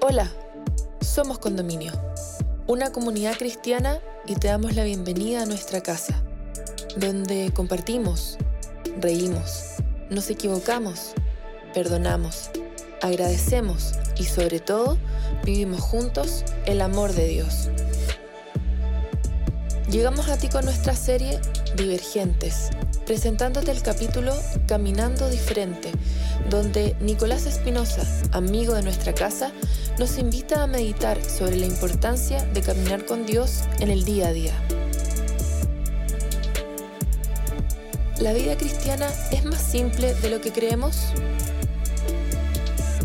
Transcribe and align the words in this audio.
Hola, 0.00 0.30
somos 1.00 1.38
Condominio, 1.38 1.92
una 2.66 2.92
comunidad 2.92 3.36
cristiana 3.36 4.00
y 4.26 4.34
te 4.34 4.48
damos 4.48 4.74
la 4.74 4.84
bienvenida 4.84 5.42
a 5.42 5.46
nuestra 5.46 5.82
casa, 5.82 6.22
donde 6.96 7.52
compartimos, 7.54 8.38
reímos, 9.00 9.74
nos 10.10 10.30
equivocamos, 10.30 11.12
perdonamos, 11.74 12.50
agradecemos 13.02 13.92
y 14.16 14.24
sobre 14.24 14.60
todo 14.60 14.98
vivimos 15.44 15.80
juntos 15.80 16.44
el 16.66 16.80
amor 16.80 17.12
de 17.12 17.28
Dios. 17.28 17.68
Llegamos 19.90 20.28
a 20.28 20.36
ti 20.36 20.48
con 20.48 20.64
nuestra 20.64 20.94
serie 20.94 21.40
Divergentes, 21.76 22.70
presentándote 23.06 23.70
el 23.70 23.82
capítulo 23.82 24.34
Caminando 24.66 25.30
Diferente, 25.30 25.92
donde 26.50 26.96
Nicolás 27.00 27.46
Espinosa, 27.46 28.02
amigo 28.32 28.74
de 28.74 28.82
nuestra 28.82 29.14
casa, 29.14 29.52
nos 29.96 30.18
invita 30.18 30.64
a 30.64 30.66
meditar 30.66 31.22
sobre 31.22 31.56
la 31.56 31.66
importancia 31.66 32.44
de 32.46 32.62
caminar 32.62 33.06
con 33.06 33.24
Dios 33.24 33.62
en 33.78 33.90
el 33.90 34.04
día 34.04 34.28
a 34.28 34.32
día. 34.32 34.54
¿La 38.18 38.32
vida 38.32 38.56
cristiana 38.56 39.08
es 39.30 39.44
más 39.44 39.62
simple 39.62 40.12
de 40.14 40.28
lo 40.28 40.40
que 40.40 40.50
creemos? 40.50 40.96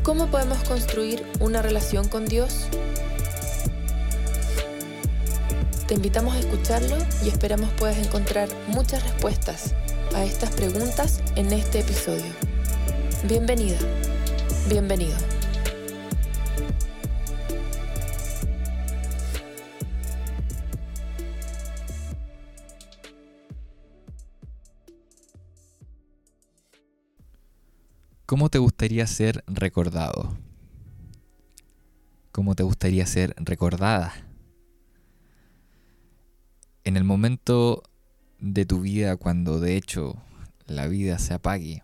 ¿Cómo 0.01 0.27
podemos 0.31 0.57
construir 0.63 1.23
una 1.39 1.61
relación 1.61 2.07
con 2.07 2.25
Dios? 2.25 2.65
Te 5.87 5.93
invitamos 5.93 6.33
a 6.33 6.39
escucharlo 6.39 6.95
y 7.23 7.27
esperamos 7.27 7.70
puedas 7.73 7.97
encontrar 7.97 8.49
muchas 8.70 9.03
respuestas 9.03 9.75
a 10.13 10.25
estas 10.25 10.49
preguntas 10.51 11.21
en 11.35 11.53
este 11.53 11.79
episodio. 11.79 12.31
Bienvenida, 13.27 13.77
bienvenido. 14.67 15.15
¿Cómo 28.26 28.49
te 28.49 28.59
gustaría 28.59 29.07
ser 29.07 29.43
recordado? 29.48 30.37
¿Cómo 32.32 32.55
te 32.55 32.63
gustaría 32.63 33.05
ser 33.05 33.35
recordada? 33.37 34.13
En 36.84 36.98
el 36.98 37.04
momento 37.04 37.84
de 38.41 38.65
tu 38.65 38.81
vida 38.81 39.15
cuando 39.17 39.59
de 39.59 39.77
hecho 39.77 40.15
la 40.65 40.87
vida 40.87 41.20
se 41.20 41.35
apague 41.35 41.84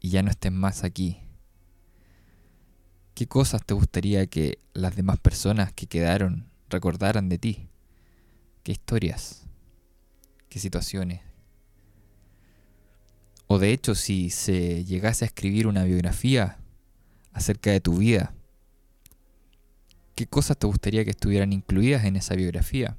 y 0.00 0.08
ya 0.08 0.22
no 0.22 0.30
estés 0.30 0.50
más 0.50 0.82
aquí, 0.82 1.18
¿qué 3.14 3.26
cosas 3.26 3.64
te 3.64 3.74
gustaría 3.74 4.26
que 4.26 4.58
las 4.72 4.96
demás 4.96 5.20
personas 5.20 5.74
que 5.74 5.86
quedaron 5.86 6.48
recordaran 6.70 7.28
de 7.28 7.36
ti? 7.36 7.68
¿Qué 8.62 8.72
historias? 8.72 9.46
¿Qué 10.48 10.58
situaciones? 10.58 11.20
O 13.46 13.58
de 13.58 13.72
hecho, 13.72 13.94
si 13.94 14.30
se 14.30 14.84
llegase 14.84 15.24
a 15.24 15.26
escribir 15.26 15.66
una 15.66 15.84
biografía 15.84 16.58
acerca 17.32 17.70
de 17.72 17.80
tu 17.80 17.98
vida, 17.98 18.32
¿qué 20.14 20.26
cosas 20.26 20.56
te 20.56 20.66
gustaría 20.66 21.04
que 21.04 21.10
estuvieran 21.10 21.52
incluidas 21.52 22.04
en 22.04 22.16
esa 22.16 22.34
biografía? 22.36 22.96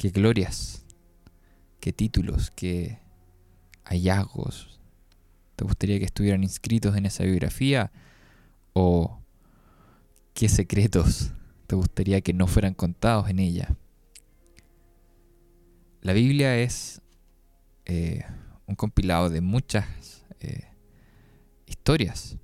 ¿Qué 0.00 0.08
glorias? 0.08 0.82
¿Qué 1.78 1.92
títulos? 1.92 2.50
¿Qué 2.50 3.00
hallazgos? 3.84 4.80
¿Te 5.56 5.64
gustaría 5.64 5.98
que 5.98 6.06
estuvieran 6.06 6.42
inscritos 6.42 6.96
en 6.96 7.04
esa 7.04 7.24
biografía? 7.24 7.92
¿O 8.72 9.20
qué 10.32 10.48
secretos 10.48 11.32
te 11.66 11.76
gustaría 11.76 12.22
que 12.22 12.32
no 12.32 12.46
fueran 12.46 12.72
contados 12.72 13.28
en 13.28 13.40
ella? 13.40 13.76
La 16.00 16.14
Biblia 16.14 16.56
es... 16.56 17.02
Eh, 17.84 18.24
un 18.66 18.76
compilado 18.76 19.28
de 19.28 19.42
muchas 19.42 20.24
eh, 20.40 20.64
historias. 21.66 22.38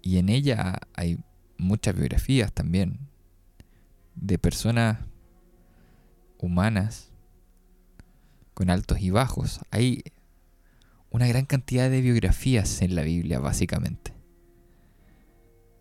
Y 0.00 0.16
en 0.16 0.30
ella 0.30 0.78
hay 0.94 1.18
muchas 1.58 1.94
biografías 1.94 2.50
también 2.50 2.98
de 4.14 4.38
personas 4.38 5.00
humanas 6.44 7.10
con 8.54 8.70
altos 8.70 9.00
y 9.00 9.10
bajos. 9.10 9.60
Hay 9.70 10.04
una 11.10 11.26
gran 11.26 11.46
cantidad 11.46 11.90
de 11.90 12.00
biografías 12.00 12.82
en 12.82 12.94
la 12.94 13.02
Biblia, 13.02 13.38
básicamente. 13.38 14.12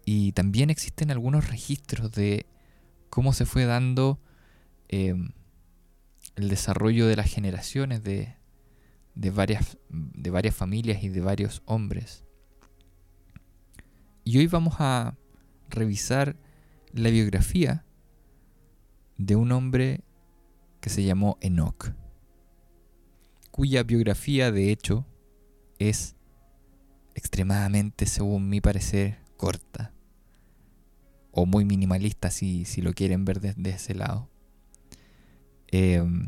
Y 0.05 0.31
también 0.33 0.69
existen 0.69 1.11
algunos 1.11 1.49
registros 1.49 2.11
de 2.11 2.45
cómo 3.09 3.33
se 3.33 3.45
fue 3.45 3.65
dando 3.65 4.19
eh, 4.89 5.15
el 6.35 6.49
desarrollo 6.49 7.07
de 7.07 7.15
las 7.15 7.31
generaciones 7.31 8.03
de, 8.03 8.35
de 9.15 9.31
varias, 9.31 9.77
de 9.89 10.29
varias 10.29 10.55
familias 10.55 11.03
y 11.03 11.09
de 11.09 11.21
varios 11.21 11.61
hombres. 11.65 12.23
Y 14.23 14.37
hoy 14.37 14.47
vamos 14.47 14.75
a 14.79 15.15
revisar 15.69 16.35
la 16.91 17.09
biografía 17.09 17.85
de 19.17 19.35
un 19.35 19.51
hombre 19.51 20.01
que 20.83 20.89
se 20.89 21.01
llamó 21.01 21.37
Enoch, 21.39 21.93
cuya 23.51 23.83
biografía 23.83 24.51
de 24.51 24.69
hecho 24.69 25.05
es 25.79 26.17
extremadamente, 27.15 28.05
según 28.05 28.49
mi 28.49 28.59
parecer, 28.59 29.19
corta 29.37 29.93
o 31.31 31.45
muy 31.45 31.63
minimalista 31.63 32.29
si, 32.31 32.65
si 32.65 32.81
lo 32.81 32.91
quieren 32.91 33.23
ver 33.23 33.39
desde 33.39 33.69
ese 33.69 33.95
lado. 33.95 34.29
Em, 35.67 36.27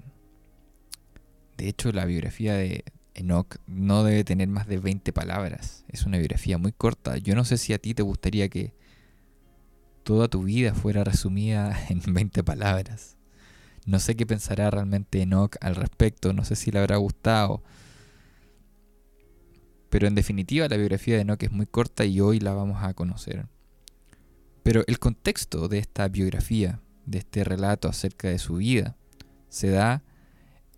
de 1.57 1.67
hecho, 1.67 1.91
la 1.91 2.05
biografía 2.05 2.53
de 2.53 2.85
Enoch 3.13 3.57
no 3.67 4.05
debe 4.05 4.23
tener 4.23 4.47
más 4.47 4.67
de 4.67 4.77
20 4.77 5.11
palabras. 5.11 5.83
Es 5.89 6.05
una 6.05 6.17
biografía 6.17 6.57
muy 6.57 6.71
corta. 6.71 7.17
Yo 7.17 7.35
no 7.35 7.43
sé 7.43 7.57
si 7.57 7.73
a 7.73 7.77
ti 7.77 7.93
te 7.93 8.03
gustaría 8.03 8.47
que 8.47 8.73
toda 10.03 10.29
tu 10.29 10.43
vida 10.43 10.73
fuera 10.73 11.03
resumida 11.03 11.77
en 11.89 12.01
20 12.13 12.41
palabras. 12.45 13.14
No 13.85 13.99
sé 13.99 14.15
qué 14.15 14.25
pensará 14.25 14.71
realmente 14.71 15.21
Enoch 15.21 15.55
al 15.61 15.75
respecto. 15.75 16.33
No 16.33 16.43
sé 16.43 16.55
si 16.55 16.71
le 16.71 16.79
habrá 16.79 16.97
gustado. 16.97 17.63
Pero 19.89 20.07
en 20.07 20.15
definitiva 20.15 20.67
la 20.67 20.77
biografía 20.77 21.15
de 21.15 21.21
Enoch 21.21 21.41
es 21.43 21.51
muy 21.51 21.67
corta 21.67 22.05
y 22.05 22.19
hoy 22.19 22.39
la 22.39 22.53
vamos 22.53 22.83
a 22.83 22.93
conocer. 22.93 23.47
Pero 24.63 24.83
el 24.87 24.99
contexto 24.99 25.67
de 25.67 25.77
esta 25.77 26.07
biografía, 26.07 26.81
de 27.05 27.19
este 27.19 27.43
relato 27.43 27.87
acerca 27.87 28.27
de 28.27 28.39
su 28.39 28.55
vida, 28.55 28.97
se 29.47 29.69
da 29.69 30.03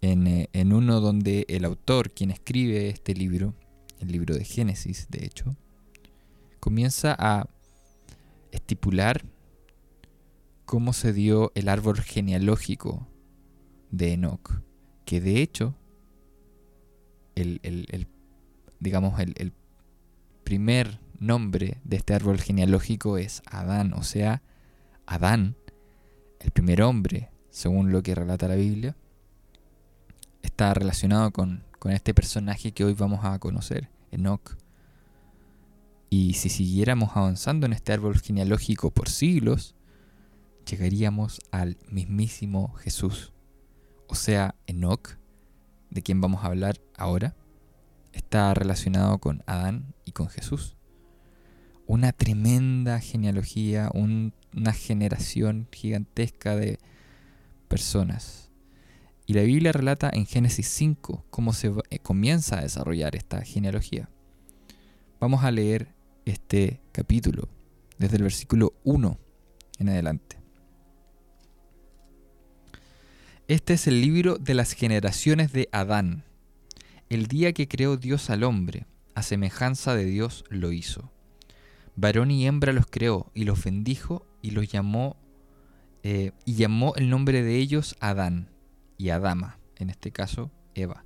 eh, 0.01 0.50
en, 0.53 0.73
uno 0.73 1.00
donde 1.00 1.46
el 1.50 1.66
autor, 1.66 2.12
quien 2.12 2.29
escribe 2.29 2.90
este 2.90 3.16
libro, 3.16 3.56
el 4.00 4.12
libro 4.12 4.35
de 4.35 4.44
Génesis, 4.44 5.07
de 5.09 5.25
hecho, 5.25 5.56
comienza 6.59 7.16
a 7.17 7.50
estipular 8.51 9.23
cómo 10.67 10.91
se 10.91 11.13
dio 11.13 11.53
el 11.55 11.69
árbol 11.69 12.01
genealógico 12.01 13.07
de 13.89 14.11
Enoch, 14.11 14.61
que 15.05 15.22
de 15.22 15.41
hecho, 15.41 15.75
el, 17.35 18.07
digamos, 18.79 19.17
el, 19.19 19.53
primer 20.44 21.00
nombre 21.19 21.79
de 21.83 21.95
este 21.97 22.13
árbol 22.13 22.39
genealógico 22.39 23.17
es 23.17 23.41
Adán, 23.45 23.94
o 23.94 24.03
sea, 24.03 24.44
Adán, 25.05 25.55
el 26.39 26.51
primer 26.51 26.81
hombre, 26.81 27.31
según 27.49 27.91
lo 27.94 28.03
que 28.03 28.16
relata 28.16 28.49
la 28.49 28.55
Biblia, 28.55 28.95
está 30.41 30.73
relacionado 30.73 31.31
con, 31.31 31.66
este 31.85 32.13
personaje 32.13 32.73
que 32.73 32.84
hoy 32.84 32.94
vamos 32.94 33.23
a 33.23 33.39
conocer, 33.39 33.89
Enoch. 34.11 34.57
Y 36.09 36.34
si 36.34 36.49
siguiéramos 36.49 37.16
avanzando 37.16 37.66
en 37.66 37.72
este 37.72 37.93
árbol 37.93 38.20
genealógico 38.20 38.91
por 38.91 39.08
siglos, 39.08 39.77
llegaríamos 40.69 41.41
al 41.52 41.78
mismísimo 41.90 42.73
Jesús. 42.75 43.34
O 44.08 44.16
sea, 44.16 44.55
Enoch, 44.67 45.17
de 45.90 46.02
quien 46.02 46.22
vamos 46.22 46.43
a 46.43 46.47
hablar 46.47 46.79
ahora, 46.96 47.35
está 48.14 48.53
relacionado 48.53 49.17
con 49.19 49.43
Adán 49.47 49.93
y 50.05 50.11
con 50.11 50.29
Jesús. 50.29 50.75
Una 51.85 52.11
tremenda 52.11 52.99
genealogía, 52.99 53.90
una 53.93 54.73
generación 54.73 55.67
gigantesca 55.72 56.55
de 56.55 56.79
personas 57.67 58.47
y 59.29 59.34
la 59.34 59.41
Biblia 59.41 59.73
relata 59.73 60.09
en 60.13 60.25
Génesis 60.25 60.70
5 60.70 61.25
cómo 61.29 61.52
se 61.52 61.73
eh, 61.90 61.99
comienza 61.99 62.59
a 62.59 62.61
desarrollar 62.61 63.13
esta 63.17 63.41
genealogía. 63.41 64.09
Vamos 65.20 65.43
a 65.43 65.52
leer 65.52 65.93
este 66.23 66.79
capítulo 66.93 67.49
desde 67.97 68.16
el 68.16 68.23
versículo 68.23 68.73
1 68.85 69.20
en 69.79 69.90
adelante. 69.90 70.36
Este 73.49 73.76
es 73.76 73.88
el 73.88 74.02
libro 74.02 74.38
de 74.38 74.53
las 74.53 74.73
generaciones 74.73 75.53
de 75.53 75.70
Adán. 75.72 76.26
El 77.08 77.28
día 77.28 77.53
que 77.53 77.70
creó 77.70 77.96
Dios 77.96 78.29
al 78.29 78.44
hombre, 78.44 78.88
a 79.16 79.23
semejanza 79.23 79.96
de 79.96 80.03
Dios 80.03 80.44
lo 80.49 80.73
hizo. 80.73 81.14
varón 81.96 82.29
y 82.29 82.46
hembra 82.46 82.73
los 82.73 82.88
creó 82.88 83.32
y 83.34 83.46
los 83.46 83.64
bendijo 83.64 84.28
y 84.41 84.52
los 84.52 84.67
llamó 84.67 85.16
eh, 86.03 86.34
y 86.44 86.55
llamó 86.55 86.94
el 86.97 87.09
nombre 87.09 87.41
de 87.41 87.55
ellos 87.55 87.96
Adán 88.02 88.52
y 88.97 89.11
Adama, 89.11 89.59
en 89.78 89.91
este 89.91 90.11
caso 90.11 90.52
Eva, 90.76 91.05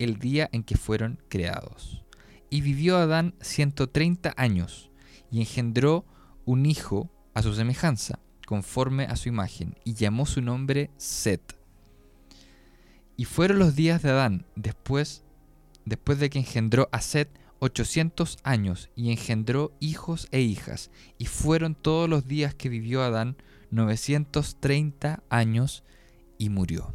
el 0.00 0.18
día 0.18 0.48
en 0.50 0.64
que 0.64 0.76
fueron 0.76 1.22
creados. 1.28 2.04
Y 2.50 2.60
vivió 2.60 2.96
Adán 2.96 3.36
130 3.40 4.34
años 4.36 4.90
y 5.30 5.38
engendró 5.38 6.04
un 6.44 6.66
hijo 6.66 7.08
a 7.34 7.42
su 7.42 7.54
semejanza, 7.54 8.18
conforme 8.46 9.04
a 9.04 9.14
su 9.14 9.28
imagen, 9.28 9.78
y 9.84 9.94
llamó 9.94 10.26
su 10.26 10.42
nombre 10.42 10.90
Set. 10.96 11.57
Y 13.18 13.24
fueron 13.24 13.58
los 13.58 13.74
días 13.74 14.00
de 14.00 14.10
Adán 14.10 14.46
después, 14.54 15.24
después 15.84 16.20
de 16.20 16.30
que 16.30 16.38
engendró 16.38 16.88
a 16.92 17.00
Set 17.00 17.28
800 17.58 18.38
años 18.44 18.90
y 18.94 19.10
engendró 19.10 19.72
hijos 19.80 20.28
e 20.30 20.40
hijas, 20.40 20.92
y 21.18 21.26
fueron 21.26 21.74
todos 21.74 22.08
los 22.08 22.28
días 22.28 22.54
que 22.54 22.68
vivió 22.68 23.02
Adán 23.02 23.36
930 23.72 25.24
años 25.30 25.82
y 26.38 26.48
murió. 26.48 26.94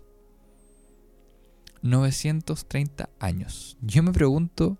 930 1.82 3.10
años. 3.20 3.78
Yo 3.82 4.02
me 4.02 4.14
pregunto, 4.14 4.78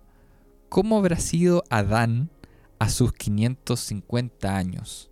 ¿cómo 0.70 0.96
habrá 0.96 1.18
sido 1.18 1.62
Adán 1.68 2.30
a 2.78 2.88
sus 2.88 3.12
550 3.12 4.56
años? 4.56 5.10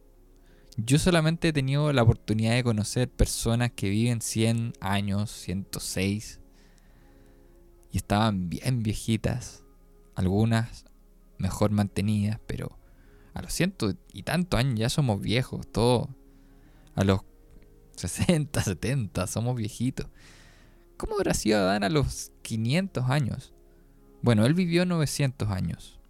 Yo 0.77 0.99
solamente 0.99 1.49
he 1.49 1.53
tenido 1.53 1.93
la 1.93 2.03
oportunidad 2.03 2.55
de 2.55 2.65
conocer 2.65 3.11
personas 3.11 3.73
que 3.73 3.91
viven 3.91 4.23
100 4.23 4.73
años, 4.81 5.31
106, 5.31 6.41
y 7.91 7.99
estaban 7.99 8.49
bien 8.49 8.83
viejitas, 8.83 9.65
algunas 10.15 10.87
mejor 11.37 11.73
mantenidas, 11.73 12.41
pero 12.47 12.79
a 13.35 13.43
los 13.43 13.53
ciento 13.53 13.93
y 14.13 14.23
tantos 14.23 14.59
años 14.59 14.79
ya 14.79 14.89
somos 14.89 15.21
viejos, 15.21 15.67
todos. 15.71 16.09
A 16.95 17.05
los 17.05 17.21
60, 17.97 18.63
70, 18.63 19.27
somos 19.27 19.57
viejitos. 19.57 20.07
¿Cómo 20.97 21.17
habrá 21.17 21.35
sido 21.35 21.59
Adán 21.59 21.85
a 21.85 21.91
los 21.91 22.33
500 22.43 23.11
años? 23.11 23.53
Bueno, 24.23 24.47
él 24.47 24.55
vivió 24.55 24.87
900 24.87 25.51
años. 25.51 26.01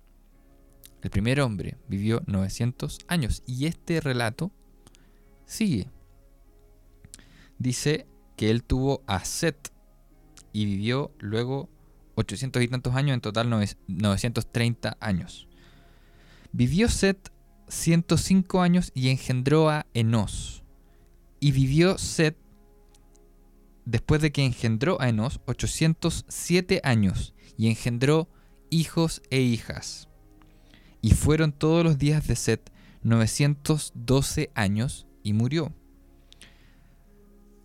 El 1.02 1.10
primer 1.10 1.40
hombre 1.40 1.76
vivió 1.88 2.22
900 2.26 3.00
años 3.08 3.42
y 3.44 3.66
este 3.66 4.00
relato 4.00 4.52
sigue. 5.44 5.90
Dice 7.58 8.06
que 8.36 8.50
él 8.50 8.62
tuvo 8.62 9.02
a 9.06 9.24
Set 9.24 9.72
y 10.52 10.64
vivió 10.64 11.12
luego 11.18 11.68
800 12.14 12.62
y 12.62 12.68
tantos 12.68 12.94
años, 12.94 13.14
en 13.14 13.20
total 13.20 13.50
930 13.50 14.96
años. 15.00 15.48
Vivió 16.52 16.88
Set 16.88 17.32
105 17.68 18.60
años 18.60 18.92
y 18.94 19.08
engendró 19.08 19.70
a 19.70 19.86
Enos. 19.94 20.62
Y 21.40 21.50
vivió 21.52 21.98
Set, 21.98 22.36
después 23.84 24.20
de 24.20 24.30
que 24.30 24.44
engendró 24.44 25.00
a 25.00 25.08
Enos, 25.08 25.40
807 25.46 26.80
años 26.84 27.34
y 27.56 27.68
engendró 27.68 28.28
hijos 28.70 29.22
e 29.30 29.40
hijas. 29.40 30.08
Y 31.02 31.10
fueron 31.10 31.52
todos 31.52 31.84
los 31.84 31.98
días 31.98 32.26
de 32.28 32.36
Set 32.36 32.72
912 33.02 34.50
años 34.54 35.06
y 35.22 35.32
murió. 35.32 35.74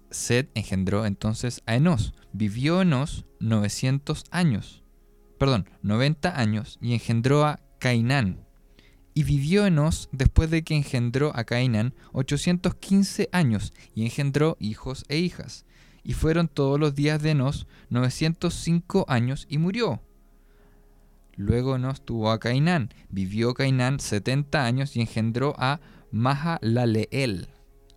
Set 0.10 0.50
engendró 0.56 1.06
entonces 1.06 1.62
a 1.68 1.76
Enos. 1.76 2.14
Vivió 2.34 2.82
Enos 2.82 3.26
900 3.40 4.26
años, 4.32 4.84
perdón, 5.38 5.70
90 5.84 6.40
años 6.40 6.80
y 6.82 6.94
engendró 6.94 7.46
a 7.46 7.60
Cainán. 7.80 8.44
Y 9.14 9.24
vivió 9.24 9.66
Enos 9.66 10.10
después 10.12 10.50
de 10.50 10.64
que 10.64 10.76
engendró 10.76 11.32
a 11.36 11.44
Cainán 11.44 11.94
815 12.14 13.30
años 13.32 13.74
y 13.94 14.04
engendró 14.06 14.58
hijos 14.60 15.06
e 15.10 15.18
hijas. 15.18 15.66
Y 16.04 16.14
fueron 16.14 16.48
todos 16.48 16.80
los 16.80 16.96
días 16.96 17.22
de 17.22 17.32
Enos 17.32 17.68
905 17.90 19.06
años 19.08 19.46
y 19.50 19.58
murió. 19.58 20.02
Luego 21.38 21.78
nos 21.78 22.04
tuvo 22.04 22.32
a 22.32 22.40
Cainán. 22.40 22.90
Vivió 23.10 23.54
Cainán 23.54 24.00
70 24.00 24.66
años 24.66 24.98
y 24.98 25.02
engendró 25.02 25.56
a 25.58 25.80
Mahalaleel, 26.12 27.48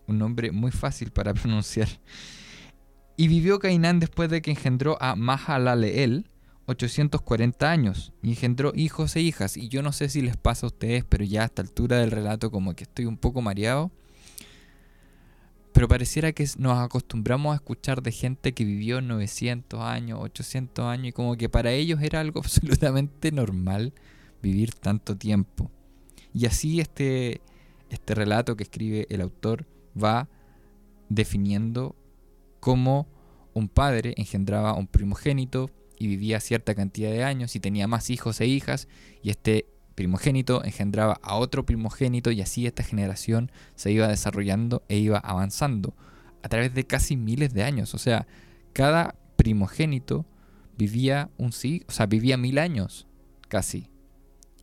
un 0.07 0.19
nombre 0.19 0.51
muy 0.51 0.71
fácil 0.71 1.11
para 1.11 1.33
pronunciar. 1.35 1.89
Y 3.17 3.27
vivió 3.27 3.59
Cainán 3.59 3.99
después 3.99 4.29
de 4.29 4.41
que 4.41 4.51
engendró 4.51 5.01
a 5.01 5.15
Mahalaleel 5.15 6.29
840 6.67 7.69
años 7.69 8.13
y 8.21 8.29
engendró 8.29 8.71
hijos 8.75 9.15
e 9.15 9.21
hijas. 9.21 9.57
Y 9.57 9.69
yo 9.69 9.81
no 9.81 9.91
sé 9.91 10.07
si 10.09 10.21
les 10.21 10.37
pasa 10.37 10.67
a 10.67 10.69
ustedes, 10.69 11.03
pero 11.03 11.23
ya 11.23 11.41
a 11.41 11.45
esta 11.45 11.61
altura 11.61 11.97
del 11.97 12.11
relato 12.11 12.51
como 12.51 12.75
que 12.75 12.83
estoy 12.83 13.05
un 13.05 13.17
poco 13.17 13.41
mareado. 13.41 13.91
Pero 15.73 15.87
pareciera 15.87 16.31
que 16.33 16.47
nos 16.57 16.77
acostumbramos 16.77 17.53
a 17.53 17.55
escuchar 17.55 18.01
de 18.01 18.11
gente 18.11 18.53
que 18.53 18.65
vivió 18.65 19.01
900 19.01 19.79
años, 19.79 20.19
800 20.21 20.85
años 20.85 21.07
y 21.07 21.11
como 21.11 21.37
que 21.37 21.49
para 21.49 21.71
ellos 21.71 22.01
era 22.01 22.19
algo 22.19 22.39
absolutamente 22.43 23.31
normal 23.31 23.93
vivir 24.41 24.73
tanto 24.73 25.15
tiempo. 25.15 25.71
Y 26.33 26.45
así 26.45 26.79
este, 26.79 27.41
este 27.89 28.15
relato 28.15 28.55
que 28.55 28.63
escribe 28.63 29.07
el 29.09 29.21
autor 29.21 29.65
va 30.01 30.29
definiendo 31.09 31.95
cómo 32.59 33.07
un 33.53 33.67
padre 33.67 34.13
engendraba 34.17 34.73
un 34.73 34.87
primogénito 34.87 35.69
y 35.99 36.07
vivía 36.07 36.39
cierta 36.39 36.73
cantidad 36.73 37.11
de 37.11 37.23
años 37.23 37.55
y 37.55 37.59
tenía 37.59 37.87
más 37.87 38.09
hijos 38.09 38.39
e 38.41 38.47
hijas 38.47 38.87
y 39.21 39.29
este 39.29 39.67
primogénito 39.95 40.63
engendraba 40.63 41.19
a 41.21 41.35
otro 41.35 41.65
primogénito 41.65 42.31
y 42.31 42.41
así 42.41 42.65
esta 42.65 42.83
generación 42.83 43.51
se 43.75 43.91
iba 43.91 44.07
desarrollando 44.07 44.83
e 44.87 44.97
iba 44.97 45.17
avanzando 45.17 45.93
a 46.43 46.49
través 46.49 46.73
de 46.73 46.85
casi 46.85 47.17
miles 47.17 47.53
de 47.53 47.63
años. 47.63 47.93
O 47.93 47.97
sea, 47.97 48.27
cada 48.73 49.15
primogénito 49.35 50.25
vivía 50.77 51.29
un 51.37 51.51
sí, 51.51 51.83
o 51.87 51.91
sea, 51.91 52.05
vivía 52.05 52.37
mil 52.37 52.57
años 52.57 53.07
casi. 53.47 53.89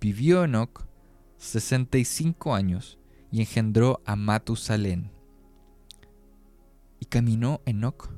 Vivió 0.00 0.42
Enoch 0.44 0.88
65 1.36 2.54
años 2.54 2.98
y 3.30 3.40
engendró 3.40 4.00
a 4.06 4.16
Matusalén. 4.16 5.12
Y 6.98 7.04
caminó 7.06 7.60
Enoch 7.64 8.10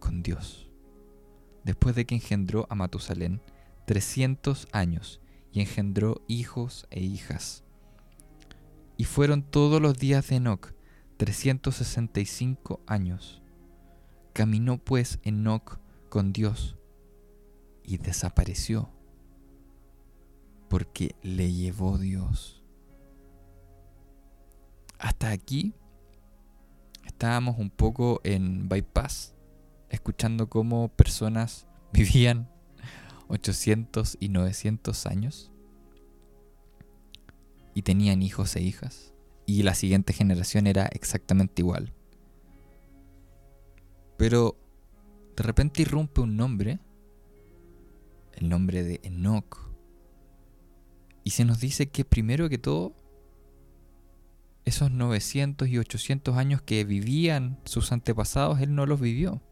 con 0.00 0.22
Dios 0.22 0.67
después 1.68 1.94
de 1.94 2.06
que 2.06 2.14
engendró 2.14 2.66
a 2.70 2.74
Matusalén 2.74 3.42
300 3.84 4.68
años 4.72 5.20
y 5.52 5.60
engendró 5.60 6.22
hijos 6.26 6.86
e 6.90 7.02
hijas. 7.02 7.62
Y, 8.96 9.04
fueron 9.04 9.42
todos 9.42 9.78
los 9.78 9.98
días 9.98 10.28
de 10.28 10.36
Enoch, 10.36 10.72
365 11.18 12.80
años. 12.86 13.42
Caminó 14.32 14.78
pues 14.78 15.18
Enoch 15.24 15.78
con 16.08 16.32
Dios 16.32 16.78
y 17.84 17.98
desapareció, 17.98 18.88
porque 20.70 21.16
le 21.20 21.52
llevó 21.52 21.98
Dios. 21.98 22.62
Hasta 24.98 25.32
aquí 25.32 25.74
estábamos 27.04 27.58
un 27.58 27.68
poco 27.68 28.22
en 28.24 28.70
bypass, 28.70 29.34
escuchando 29.90 30.48
cómo 30.48 30.88
personas 30.88 31.66
vivían 31.92 32.50
800 33.28 34.16
y 34.20 34.28
900 34.28 35.06
años 35.06 35.50
y 37.74 37.82
tenían 37.82 38.22
hijos 38.22 38.56
e 38.56 38.62
hijas. 38.62 39.12
Y 39.46 39.62
la 39.62 39.74
siguiente 39.74 40.12
generación 40.12 40.66
era 40.66 40.86
exactamente 40.86 41.62
igual. 41.62 41.92
Pero 44.16 44.56
de 45.36 45.42
repente 45.42 45.82
irrumpe 45.82 46.20
un 46.20 46.36
nombre, 46.36 46.80
el 48.34 48.48
nombre 48.48 48.82
de 48.82 49.00
Enoch, 49.04 49.68
y 51.28 51.30
se 51.30 51.44
nos 51.44 51.60
dice 51.60 51.90
que 51.90 52.06
primero 52.06 52.48
que 52.48 52.56
todo, 52.56 52.96
esos 54.64 54.90
900 54.90 55.68
y 55.68 55.78
800 55.78 56.36
años 56.36 56.62
que 56.62 56.84
vivían 56.84 57.60
sus 57.64 57.92
antepasados, 57.92 58.60
él 58.60 58.74
no 58.74 58.86
los 58.86 58.98
vivió. 58.98 59.42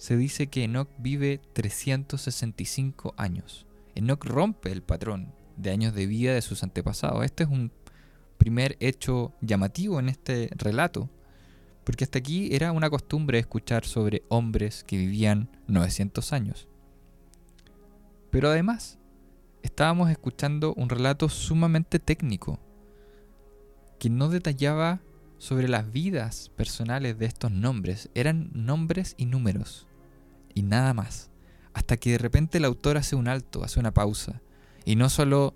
Se 0.00 0.16
dice 0.16 0.46
que 0.46 0.64
Enoch 0.64 0.88
vive 0.96 1.42
365 1.52 3.12
años. 3.18 3.66
Enoch 3.94 4.24
rompe 4.24 4.72
el 4.72 4.82
patrón 4.82 5.34
de 5.58 5.72
años 5.72 5.92
de 5.92 6.06
vida 6.06 6.32
de 6.32 6.40
sus 6.40 6.62
antepasados. 6.62 7.22
Este 7.22 7.42
es 7.42 7.50
un 7.50 7.70
primer 8.38 8.78
hecho 8.80 9.34
llamativo 9.42 10.00
en 10.00 10.08
este 10.08 10.48
relato. 10.56 11.10
Porque 11.84 12.04
hasta 12.04 12.18
aquí 12.18 12.48
era 12.54 12.72
una 12.72 12.88
costumbre 12.88 13.38
escuchar 13.38 13.84
sobre 13.84 14.22
hombres 14.30 14.84
que 14.84 14.96
vivían 14.96 15.50
900 15.66 16.32
años. 16.32 16.66
Pero 18.30 18.48
además, 18.48 18.98
estábamos 19.62 20.08
escuchando 20.08 20.72
un 20.78 20.88
relato 20.88 21.28
sumamente 21.28 21.98
técnico, 21.98 22.58
que 23.98 24.08
no 24.08 24.30
detallaba 24.30 25.02
sobre 25.36 25.68
las 25.68 25.92
vidas 25.92 26.50
personales 26.56 27.18
de 27.18 27.26
estos 27.26 27.50
nombres. 27.50 28.08
Eran 28.14 28.50
nombres 28.54 29.14
y 29.18 29.26
números, 29.26 29.86
y 30.54 30.62
nada 30.62 30.94
más. 30.94 31.30
Hasta 31.72 31.96
que 31.96 32.12
de 32.12 32.18
repente 32.18 32.58
el 32.58 32.64
autor 32.64 32.96
hace 32.96 33.16
un 33.16 33.28
alto, 33.28 33.64
hace 33.64 33.80
una 33.80 33.92
pausa, 33.92 34.42
y 34.84 34.96
no 34.96 35.08
solo 35.08 35.54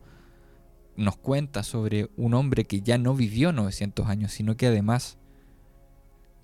nos 0.97 1.17
cuenta 1.17 1.63
sobre 1.63 2.11
un 2.17 2.35
hombre 2.35 2.65
que 2.65 2.81
ya 2.81 2.99
no 2.99 3.15
vivió 3.15 3.53
900 3.53 4.07
años, 4.07 4.33
sino 4.33 4.57
que 4.57 4.69
además 4.69 5.19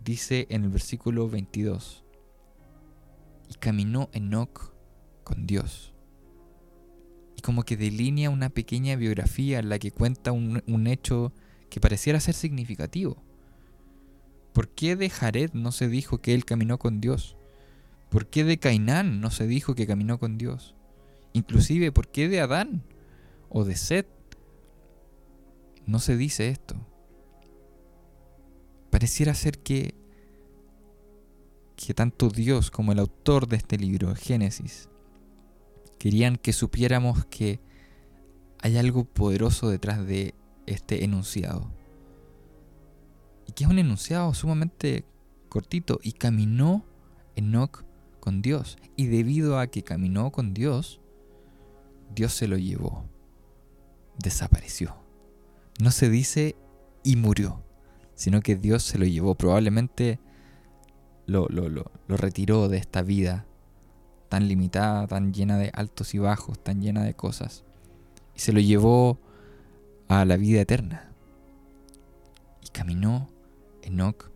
dice 0.03 0.47
en 0.51 0.65
el 0.65 0.71
versículo 0.71 1.29
22, 1.29 2.05
y 3.49 3.55
caminó 3.55 4.09
Enoch 4.13 4.73
con 5.25 5.47
Dios. 5.47 5.93
Y 7.37 7.43
como 7.43 7.63
que 7.63 7.77
delinea 7.77 8.31
una 8.31 8.51
pequeña 8.51 8.97
biografía 8.97 9.61
en 9.61 9.69
la 9.69 9.79
que 9.79 9.93
cuenta 9.93 10.33
un, 10.33 10.63
un 10.67 10.87
hecho 10.87 11.33
que 11.71 11.81
pareciera 11.81 12.21
ser 12.21 12.35
significativo. 12.35 13.23
¿Por 14.53 14.69
qué 14.69 14.97
de 14.97 15.09
Jared 15.09 15.53
no 15.53 15.71
se 15.71 15.89
dijo 15.89 16.19
que 16.19 16.35
él 16.35 16.45
caminó 16.45 16.79
con 16.79 17.01
Dios? 17.01 17.37
¿Por 18.11 18.27
qué 18.27 18.43
de 18.45 18.59
Cainán 18.59 19.21
no 19.21 19.31
se 19.31 19.47
dijo 19.47 19.75
que 19.75 19.87
caminó 19.87 20.19
con 20.19 20.37
Dios? 20.37 20.75
Inclusive, 21.33 21.93
¿por 21.93 22.09
qué 22.09 22.29
de 22.29 22.41
Adán 22.41 22.83
o 23.49 23.65
de 23.65 23.77
Set 23.77 24.09
no 25.87 26.01
se 26.01 26.17
dice 26.17 26.49
esto? 26.49 26.75
Pareciera 28.91 29.33
ser 29.35 29.61
que, 29.61 29.95
que 31.77 31.95
tanto 31.95 32.29
Dios 32.29 32.73
como 32.73 32.91
el 32.91 32.99
autor 32.99 33.47
de 33.47 33.57
este 33.57 33.79
libro, 33.79 34.13
Génesis, 34.17 34.89
querían 35.99 36.37
que 36.37 36.53
supiéramos 36.53 37.25
que 37.27 37.61
hay 38.61 38.77
algo 38.77 39.05
poderoso 39.05 39.71
detrás 39.71 40.05
de 40.05 40.35
este 40.67 41.05
enunciado. 41.05 41.71
Y 43.47 43.53
que 43.53 43.65
es 43.65 43.71
un 43.71 43.79
enunciado 43.79 44.35
sumamente 44.35 45.05
cortito. 45.49 46.01
Y 46.03 46.13
caminó 46.13 46.85
Enoch 47.37 47.85
con 48.21 48.43
Dios. 48.43 48.79
Y 48.97 49.07
debido 49.07 49.59
a 49.59 49.67
que 49.67 49.83
caminó 49.83 50.31
con 50.31 50.55
Dios, 50.55 51.01
Dios 52.15 52.33
se 52.33 52.47
lo 52.47 52.57
llevó. 52.59 53.05
Desapareció. 54.19 54.95
No 55.81 55.91
se 55.91 56.11
dice 56.11 56.57
y 57.03 57.17
murió 57.17 57.63
sino 58.21 58.43
que 58.43 58.55
Dios 58.55 58.83
se 58.83 58.99
lo 58.99 59.07
llevó, 59.07 59.35
probablemente 59.35 60.21
lo, 61.25 61.49
lo, 61.49 61.71
lo, 61.71 61.91
lo 62.07 62.17
retiró 62.19 62.69
de 62.69 62.77
esta 62.77 63.01
vida 63.01 63.47
tan 64.29 64.47
limitada, 64.47 65.07
tan 65.07 65.33
llena 65.33 65.57
de 65.57 65.71
altos 65.73 66.13
y 66.13 66.19
bajos, 66.19 66.63
tan 66.63 66.83
llena 66.83 67.03
de 67.03 67.15
cosas, 67.15 67.65
y 68.37 68.41
se 68.41 68.53
lo 68.53 68.61
llevó 68.61 69.19
a 70.07 70.27
la 70.27 70.37
vida 70.37 70.61
eterna. 70.61 71.15
Y 72.63 72.69
caminó 72.69 73.31
Enoch 73.81 74.31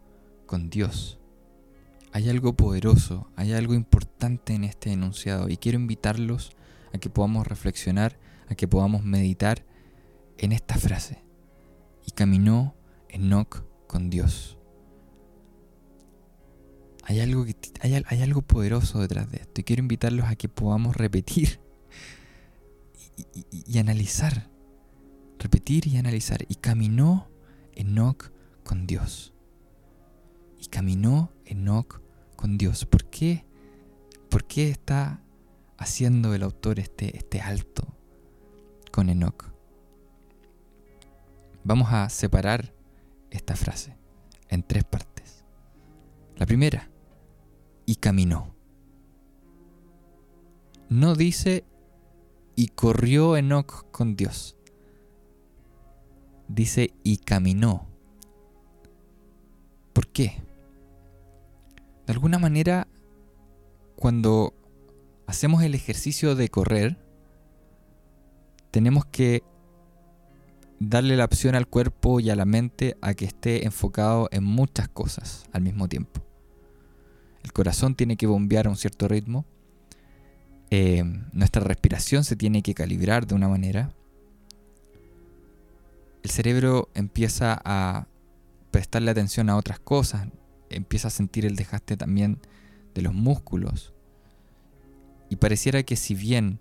con 0.46 0.70
Dios. 0.70 1.18
Hay 2.14 2.30
algo 2.30 2.54
poderoso, 2.54 3.28
hay 3.34 3.54
algo 3.54 3.74
importante 3.74 4.54
en 4.54 4.62
este 4.62 4.92
enunciado 4.92 5.48
y 5.48 5.56
quiero 5.56 5.80
invitarlos 5.80 6.52
a 6.92 6.98
que 6.98 7.10
podamos 7.10 7.44
reflexionar, 7.44 8.20
a 8.46 8.54
que 8.54 8.68
podamos 8.68 9.02
meditar 9.02 9.66
en 10.38 10.52
esta 10.52 10.76
frase. 10.76 11.24
Y 12.06 12.12
caminó 12.12 12.76
Enoch 13.08 13.64
con 13.88 14.10
Dios. 14.10 14.58
Hay 17.02 17.18
algo, 17.18 17.46
hay, 17.80 18.22
algo 18.22 18.42
poderoso 18.42 19.00
detrás 19.00 19.28
de 19.32 19.38
esto 19.38 19.60
y 19.60 19.64
quiero 19.64 19.82
invitarlos 19.82 20.26
a 20.26 20.36
que 20.36 20.48
podamos 20.48 20.96
repetir 20.96 21.58
y, 23.16 23.40
y, 23.50 23.64
y 23.66 23.78
analizar. 23.80 24.48
Repetir 25.40 25.88
y 25.88 25.96
analizar. 25.96 26.44
Y 26.48 26.54
caminó 26.54 27.28
Enoch 27.72 28.30
con 28.62 28.86
Dios. 28.86 29.34
Y 30.60 30.66
caminó 30.66 31.32
Enoch 31.44 32.03
con 32.36 32.58
Dios. 32.58 32.86
¿Por 32.86 33.04
qué? 33.04 33.44
¿Por 34.30 34.44
qué 34.44 34.70
está 34.70 35.20
haciendo 35.78 36.34
el 36.34 36.42
autor 36.42 36.78
este, 36.78 37.16
este 37.16 37.40
alto 37.40 37.86
con 38.90 39.08
Enoch? 39.08 39.52
Vamos 41.62 41.92
a 41.92 42.08
separar 42.08 42.74
esta 43.30 43.56
frase 43.56 43.96
en 44.48 44.62
tres 44.62 44.84
partes. 44.84 45.44
La 46.36 46.46
primera, 46.46 46.90
y 47.86 47.96
caminó. 47.96 48.54
No 50.88 51.14
dice 51.14 51.64
y 52.56 52.68
corrió 52.68 53.36
Enoch 53.36 53.90
con 53.90 54.16
Dios. 54.16 54.56
Dice 56.48 56.92
y 57.02 57.18
caminó. 57.18 57.86
¿Por 59.92 60.08
qué? 60.08 60.42
De 62.06 62.12
alguna 62.12 62.38
manera, 62.38 62.86
cuando 63.96 64.54
hacemos 65.26 65.62
el 65.62 65.74
ejercicio 65.74 66.34
de 66.34 66.48
correr, 66.48 66.98
tenemos 68.70 69.06
que 69.06 69.42
darle 70.80 71.16
la 71.16 71.24
opción 71.24 71.54
al 71.54 71.66
cuerpo 71.66 72.20
y 72.20 72.30
a 72.30 72.36
la 72.36 72.44
mente 72.44 72.96
a 73.00 73.14
que 73.14 73.24
esté 73.24 73.64
enfocado 73.64 74.28
en 74.32 74.44
muchas 74.44 74.88
cosas 74.88 75.44
al 75.52 75.62
mismo 75.62 75.88
tiempo. 75.88 76.20
El 77.42 77.52
corazón 77.52 77.94
tiene 77.94 78.16
que 78.16 78.26
bombear 78.26 78.66
a 78.66 78.70
un 78.70 78.76
cierto 78.76 79.06
ritmo. 79.06 79.44
Eh, 80.70 81.04
nuestra 81.32 81.62
respiración 81.62 82.24
se 82.24 82.36
tiene 82.36 82.62
que 82.62 82.74
calibrar 82.74 83.26
de 83.26 83.34
una 83.34 83.48
manera. 83.48 83.92
El 86.22 86.30
cerebro 86.30 86.88
empieza 86.94 87.60
a 87.64 88.06
prestarle 88.70 89.10
atención 89.10 89.50
a 89.50 89.56
otras 89.56 89.78
cosas. 89.78 90.26
Empieza 90.70 91.08
a 91.08 91.10
sentir 91.10 91.44
el 91.46 91.56
desgaste 91.56 91.96
también 91.96 92.38
de 92.94 93.02
los 93.02 93.14
músculos. 93.14 93.92
Y 95.30 95.36
pareciera 95.36 95.82
que 95.82 95.96
si 95.96 96.14
bien 96.14 96.60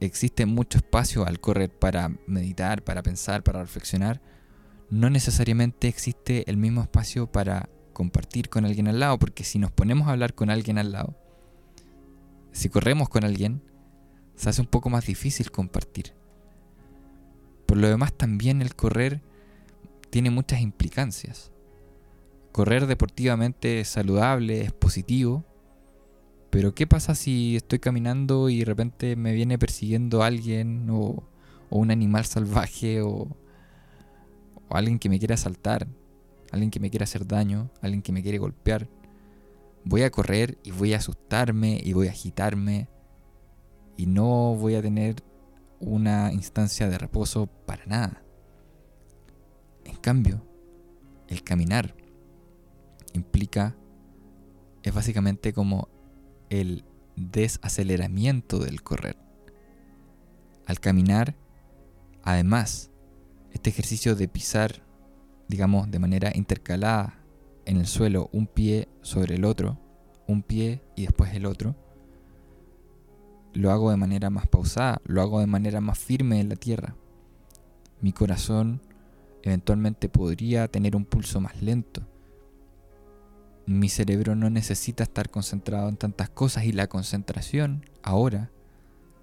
existe 0.00 0.46
mucho 0.46 0.78
espacio 0.78 1.26
al 1.26 1.40
correr 1.40 1.70
para 1.70 2.10
meditar, 2.26 2.82
para 2.82 3.02
pensar, 3.02 3.42
para 3.42 3.60
reflexionar, 3.60 4.20
no 4.90 5.10
necesariamente 5.10 5.88
existe 5.88 6.48
el 6.48 6.56
mismo 6.56 6.82
espacio 6.82 7.30
para 7.30 7.68
compartir 7.92 8.48
con 8.48 8.64
alguien 8.64 8.88
al 8.88 9.00
lado, 9.00 9.18
porque 9.18 9.42
si 9.42 9.58
nos 9.58 9.72
ponemos 9.72 10.06
a 10.06 10.12
hablar 10.12 10.34
con 10.34 10.50
alguien 10.50 10.78
al 10.78 10.92
lado, 10.92 11.16
si 12.52 12.68
corremos 12.68 13.08
con 13.08 13.24
alguien, 13.24 13.62
se 14.36 14.50
hace 14.50 14.60
un 14.60 14.66
poco 14.66 14.90
más 14.90 15.06
difícil 15.06 15.50
compartir. 15.50 16.12
Por 17.66 17.78
lo 17.78 17.88
demás, 17.88 18.12
también 18.12 18.62
el 18.62 18.76
correr 18.76 19.22
tiene 20.10 20.30
muchas 20.30 20.60
implicancias. 20.60 21.50
Correr 22.56 22.86
deportivamente 22.86 23.80
es 23.80 23.88
saludable, 23.88 24.62
es 24.62 24.72
positivo, 24.72 25.44
pero 26.48 26.74
¿qué 26.74 26.86
pasa 26.86 27.14
si 27.14 27.54
estoy 27.54 27.80
caminando 27.80 28.48
y 28.48 28.60
de 28.60 28.64
repente 28.64 29.14
me 29.14 29.34
viene 29.34 29.58
persiguiendo 29.58 30.22
alguien 30.22 30.88
o, 30.88 31.22
un 31.68 31.90
animal 31.90 32.24
salvaje 32.24 33.02
o, 33.02 33.28
o 34.70 34.74
alguien 34.74 34.98
que 34.98 35.10
me 35.10 35.18
quiere 35.18 35.34
asaltar, 35.34 35.86
alguien 36.50 36.70
que 36.70 36.80
me 36.80 36.88
quiere 36.88 37.04
hacer 37.04 37.26
daño, 37.26 37.70
alguien 37.82 38.00
que 38.00 38.12
me 38.12 38.22
quiere 38.22 38.38
golpear, 38.38 38.88
voy 39.84 40.04
a 40.04 40.10
correr 40.10 40.56
y 40.62 40.70
voy 40.70 40.94
a 40.94 40.96
asustarme 40.96 41.78
y 41.84 41.92
voy 41.92 42.08
a 42.08 42.12
agitarme 42.12 42.88
y 43.98 44.06
no 44.06 44.54
voy 44.54 44.76
a 44.76 44.82
tener 44.82 45.16
una 45.78 46.32
instancia 46.32 46.88
de 46.88 46.96
reposo 46.96 47.48
para 47.66 47.84
nada. 47.84 48.22
En 49.84 49.96
cambio, 49.96 50.42
el 51.28 51.42
caminar 51.42 51.94
implica, 53.16 53.76
es 54.82 54.94
básicamente 54.94 55.52
como 55.52 55.88
el 56.50 56.84
desaceleramiento 57.16 58.58
del 58.58 58.82
correr. 58.82 59.16
Al 60.66 60.80
caminar, 60.80 61.34
además, 62.22 62.90
este 63.52 63.70
ejercicio 63.70 64.14
de 64.14 64.28
pisar, 64.28 64.82
digamos, 65.48 65.90
de 65.90 65.98
manera 65.98 66.30
intercalada 66.34 67.18
en 67.64 67.78
el 67.78 67.86
suelo, 67.86 68.28
un 68.32 68.46
pie 68.46 68.88
sobre 69.02 69.36
el 69.36 69.44
otro, 69.44 69.78
un 70.28 70.42
pie 70.42 70.82
y 70.94 71.02
después 71.02 71.34
el 71.34 71.46
otro, 71.46 71.74
lo 73.54 73.70
hago 73.70 73.90
de 73.90 73.96
manera 73.96 74.28
más 74.28 74.46
pausada, 74.46 75.00
lo 75.04 75.22
hago 75.22 75.40
de 75.40 75.46
manera 75.46 75.80
más 75.80 75.98
firme 75.98 76.40
en 76.40 76.50
la 76.50 76.56
tierra. 76.56 76.94
Mi 78.00 78.12
corazón 78.12 78.82
eventualmente 79.42 80.08
podría 80.08 80.68
tener 80.68 80.94
un 80.94 81.04
pulso 81.04 81.40
más 81.40 81.62
lento. 81.62 82.06
Mi 83.66 83.88
cerebro 83.88 84.36
no 84.36 84.48
necesita 84.48 85.02
estar 85.02 85.28
concentrado 85.28 85.88
en 85.88 85.96
tantas 85.96 86.30
cosas 86.30 86.64
y 86.64 86.72
la 86.72 86.86
concentración 86.86 87.84
ahora 88.04 88.52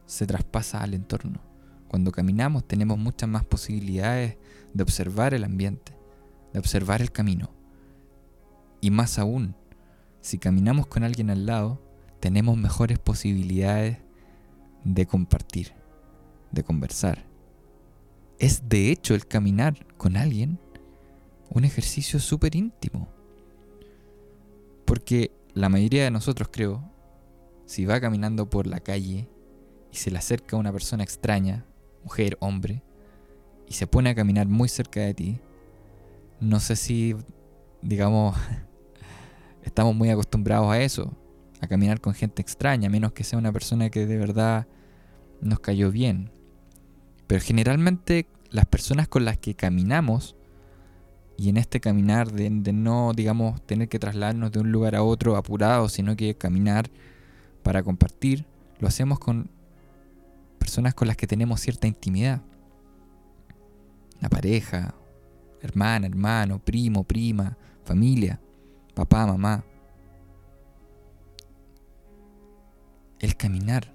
se 0.05 0.27
traspasa 0.27 0.81
al 0.81 0.93
entorno. 0.93 1.39
Cuando 1.88 2.12
caminamos 2.12 2.67
tenemos 2.67 2.97
muchas 2.97 3.29
más 3.29 3.45
posibilidades 3.45 4.38
de 4.73 4.83
observar 4.83 5.33
el 5.33 5.45
ambiente, 5.45 5.95
de 6.51 6.59
observar 6.59 7.01
el 7.01 7.12
camino. 7.12 7.51
Y 8.81 8.91
más 8.91 9.17
aún, 9.17 9.55
si 10.19 10.39
caminamos 10.39 10.88
con 10.88 11.03
alguien 11.03 11.29
al 11.29 11.45
lado, 11.45 11.81
tenemos 12.19 12.57
mejores 12.57 13.00
posibilidades 13.00 14.00
de 14.83 15.05
compartir, 15.05 15.71
de 16.51 16.63
conversar. 16.63 17.25
Es 18.39 18.67
de 18.67 18.91
hecho 18.91 19.15
el 19.15 19.25
caminar 19.25 19.85
con 19.95 20.17
alguien 20.17 20.59
un 21.50 21.63
ejercicio 21.63 22.19
súper 22.19 22.55
íntimo. 22.55 23.12
Porque 24.86 25.32
la 25.54 25.70
mayoría 25.70 26.04
de 26.04 26.12
nosotros 26.12 26.50
creo, 26.52 26.84
si 27.66 27.86
va 27.86 28.02
caminando 28.02 28.50
por 28.50 28.68
la 28.68 28.80
calle 28.80 29.28
y 29.92 29.98
se 29.98 30.12
le 30.12 30.18
acerca 30.18 30.58
una 30.58 30.72
persona 30.72 31.04
extraña, 31.04 31.66
mujer, 32.04 32.38
hombre, 32.40 32.84
y 33.68 33.74
se 33.74 33.88
pone 33.88 34.10
a 34.10 34.16
caminar 34.16 34.48
muy 34.48 34.70
cerca 34.70 35.00
de 35.02 35.13
ti, 35.13 35.40
no 36.40 36.60
sé 36.60 36.75
si, 36.75 37.16
digamos, 37.82 38.36
estamos 39.63 39.96
muy 39.96 40.10
acostumbrados 40.10 40.72
a 40.72 40.82
eso, 40.82 41.16
a 41.62 41.68
caminar 41.68 42.02
con 42.02 42.13
gente 42.13 42.42
extraña, 42.42 42.90
menos 42.90 43.13
que 43.13 43.24
sea 43.24 43.40
una 43.40 43.52
persona 43.52 43.90
que 43.90 44.06
de 44.06 44.18
verdad 44.18 44.68
nos 45.42 45.60
cayó 45.60 45.92
bien. 45.92 46.32
Pero 47.28 47.42
generalmente 47.42 48.28
las 48.50 48.66
personas 48.66 49.08
con 49.08 49.25
las 49.25 49.38
que 49.38 49.56
caminamos, 49.56 50.36
y 51.38 51.50
en 51.50 51.58
este 51.58 51.80
caminar 51.80 52.32
de, 52.32 52.50
no, 52.50 53.13
digamos, 53.13 53.62
tener 53.66 53.90
que 53.90 54.00
trasladarnos 54.00 54.52
de 54.52 54.60
un 54.60 54.72
lugar 54.72 54.96
a 54.96 55.04
otro 55.04 55.36
apurado, 55.36 55.90
sino 55.90 56.16
que 56.16 56.36
caminar 56.36 56.90
para 57.63 57.84
compartir, 57.84 58.46
lo 58.80 58.88
hacemos 58.88 59.20
con 59.20 59.50
personas 60.60 60.94
con 60.94 61.08
las 61.08 61.18
que 61.18 61.28
tenemos 61.28 61.60
cierta 61.60 61.88
intimidad. 61.88 62.42
Una 64.20 64.30
pareja, 64.30 64.94
hermana, 65.62 66.08
hermano, 66.08 66.60
primo, 66.60 67.04
prima, 67.04 67.58
familia, 67.84 68.39
papá, 68.93 69.26
mamá. 69.26 69.63
El 73.19 73.36
caminar 73.36 73.91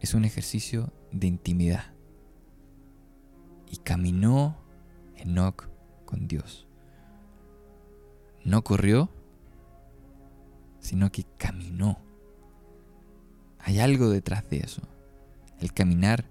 es 0.00 0.14
un 0.14 0.24
ejercicio 0.24 0.92
de 1.10 1.26
intimidad. 1.26 1.84
Y 3.70 3.78
caminó 3.78 4.56
Enoch 5.16 5.73
con 6.04 6.28
Dios. 6.28 6.66
No 8.44 8.62
corrió, 8.62 9.10
sino 10.80 11.10
que 11.10 11.24
caminó. 11.38 11.98
Hay 13.58 13.80
algo 13.80 14.10
detrás 14.10 14.48
de 14.50 14.58
eso. 14.58 14.82
El 15.60 15.72
caminar 15.72 16.28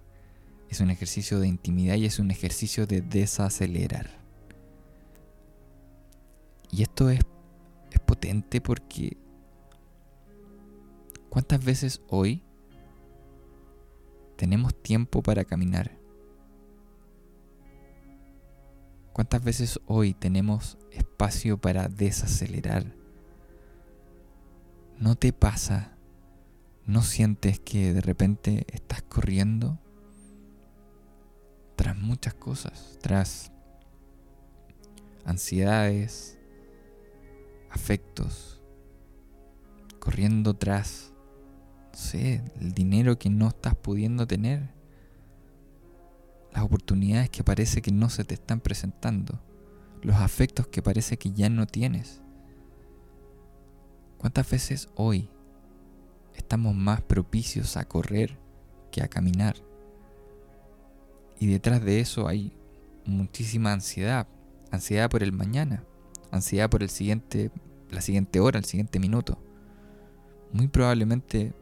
es 0.69 0.79
un 0.79 0.91
ejercicio 0.91 1.39
de 1.39 1.47
intimidad 1.47 1.95
y 1.95 2.05
es 2.05 2.19
un 2.19 2.29
ejercicio 2.29 2.85
de 2.85 3.01
desacelerar. 3.01 4.09
Y 6.71 6.83
esto 6.83 7.09
es, 7.09 7.21
es 7.91 7.99
potente 7.99 8.61
porque 8.61 9.17
¿cuántas 11.29 11.63
veces 11.63 12.01
hoy 12.09 12.43
tenemos 14.35 14.75
tiempo 14.81 15.23
para 15.23 15.45
caminar? 15.45 16.02
¿Cuántas 19.13 19.43
veces 19.43 19.79
hoy 19.85 20.15
tenemos 20.15 20.79
espacio 20.91 21.59
para 21.59 21.87
desacelerar? 21.87 22.95
¿No 24.97 25.15
te 25.15 25.31
pasa? 25.31 25.95
¿No 26.87 27.03
sientes 27.03 27.59
que 27.59 27.93
de 27.93 28.01
repente 28.01 28.65
estás 28.73 29.03
corriendo 29.03 29.79
tras 31.75 31.95
muchas 31.95 32.33
cosas? 32.33 32.97
Tras 33.01 33.51
ansiedades, 35.25 36.39
afectos, 37.69 38.63
corriendo 39.99 40.55
tras 40.55 41.13
no 41.91 41.99
sé, 41.99 42.41
el 42.59 42.73
dinero 42.73 43.19
que 43.19 43.29
no 43.29 43.49
estás 43.49 43.75
pudiendo 43.75 44.25
tener, 44.25 44.72
las 46.53 46.63
oportunidades 46.63 47.29
que 47.29 47.43
parece 47.43 47.81
que 47.81 47.91
no 47.91 48.09
se 48.09 48.23
te 48.23 48.35
están 48.35 48.59
presentando, 48.59 49.41
los 50.01 50.15
afectos 50.17 50.67
que 50.67 50.81
parece 50.81 51.17
que 51.17 51.31
ya 51.31 51.49
no 51.49 51.65
tienes. 51.65 52.21
¿Cuántas 54.19 54.49
veces 54.49 54.89
hoy 54.95 55.29
estamos 56.35 56.75
más 56.75 57.01
propicios 57.01 57.75
a 57.75 57.85
correr 57.85 58.37
que 58.91 59.01
a 59.01 59.07
caminar? 59.07 59.55
Y 61.39 61.47
detrás 61.47 61.83
de 61.83 61.99
eso 61.99 62.27
hay 62.27 62.55
muchísima 63.05 63.73
ansiedad, 63.73 64.27
ansiedad 64.71 65.09
por 65.09 65.23
el 65.23 65.33
mañana, 65.33 65.83
ansiedad 66.31 66.69
por 66.69 66.83
el 66.83 66.89
siguiente, 66.89 67.51
la 67.89 68.01
siguiente 68.01 68.39
hora, 68.39 68.59
el 68.59 68.65
siguiente 68.65 68.99
minuto. 68.99 69.39
Muy 70.51 70.67
probablemente 70.67 71.53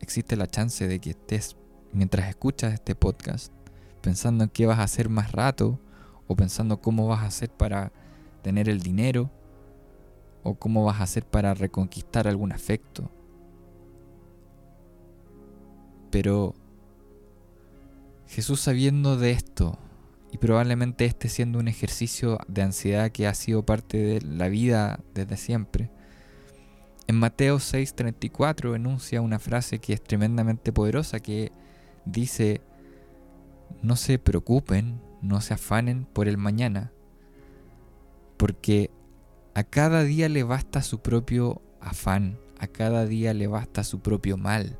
existe 0.00 0.36
la 0.36 0.46
chance 0.46 0.86
de 0.86 1.00
que 1.00 1.10
estés, 1.10 1.56
mientras 1.92 2.28
escuchas 2.28 2.74
este 2.74 2.94
podcast, 2.94 3.52
pensando 4.00 4.44
en 4.44 4.50
qué 4.50 4.66
vas 4.66 4.78
a 4.78 4.84
hacer 4.84 5.08
más 5.08 5.32
rato, 5.32 5.80
o 6.26 6.36
pensando 6.36 6.80
cómo 6.80 7.06
vas 7.08 7.20
a 7.22 7.26
hacer 7.26 7.50
para 7.50 7.92
tener 8.42 8.68
el 8.68 8.80
dinero, 8.80 9.30
o 10.42 10.54
cómo 10.54 10.84
vas 10.84 11.00
a 11.00 11.04
hacer 11.04 11.24
para 11.24 11.54
reconquistar 11.54 12.28
algún 12.28 12.52
afecto. 12.52 13.10
Pero 16.10 16.54
Jesús 18.26 18.60
sabiendo 18.60 19.16
de 19.16 19.32
esto, 19.32 19.78
y 20.30 20.38
probablemente 20.38 21.06
este 21.06 21.28
siendo 21.28 21.58
un 21.58 21.68
ejercicio 21.68 22.38
de 22.48 22.62
ansiedad 22.62 23.10
que 23.10 23.26
ha 23.26 23.34
sido 23.34 23.64
parte 23.64 23.96
de 23.98 24.20
la 24.20 24.48
vida 24.48 25.00
desde 25.14 25.36
siempre, 25.36 25.90
en 27.06 27.16
Mateo 27.16 27.58
6:34 27.58 28.74
enuncia 28.74 29.22
una 29.22 29.38
frase 29.38 29.78
que 29.78 29.94
es 29.94 30.02
tremendamente 30.02 30.72
poderosa 30.72 31.20
que 31.20 31.52
dice, 32.12 32.62
no 33.82 33.96
se 33.96 34.18
preocupen, 34.18 35.00
no 35.22 35.40
se 35.40 35.54
afanen 35.54 36.04
por 36.04 36.28
el 36.28 36.38
mañana, 36.38 36.92
porque 38.36 38.90
a 39.54 39.64
cada 39.64 40.02
día 40.04 40.28
le 40.28 40.42
basta 40.42 40.82
su 40.82 41.00
propio 41.00 41.62
afán, 41.80 42.38
a 42.58 42.66
cada 42.66 43.06
día 43.06 43.34
le 43.34 43.46
basta 43.46 43.84
su 43.84 44.00
propio 44.00 44.36
mal. 44.36 44.78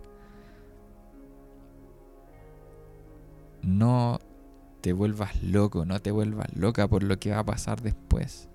No 3.62 4.20
te 4.80 4.92
vuelvas 4.92 5.42
loco, 5.42 5.84
no 5.84 6.00
te 6.00 6.10
vuelvas 6.10 6.54
loca 6.54 6.88
por 6.88 7.02
lo 7.02 7.18
que 7.18 7.30
va 7.30 7.40
a 7.40 7.44
pasar 7.44 7.82
después. 7.82 8.48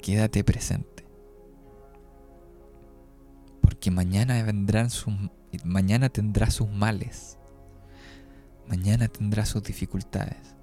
Quédate 0.00 0.44
presente 0.44 0.97
porque 3.78 3.92
mañana 3.92 4.42
vendrán 4.42 4.90
sus 4.90 5.14
mañana 5.62 6.08
tendrá 6.08 6.50
sus 6.50 6.68
males. 6.68 7.38
Mañana 8.66 9.06
tendrá 9.06 9.46
sus 9.46 9.62
dificultades. 9.62 10.56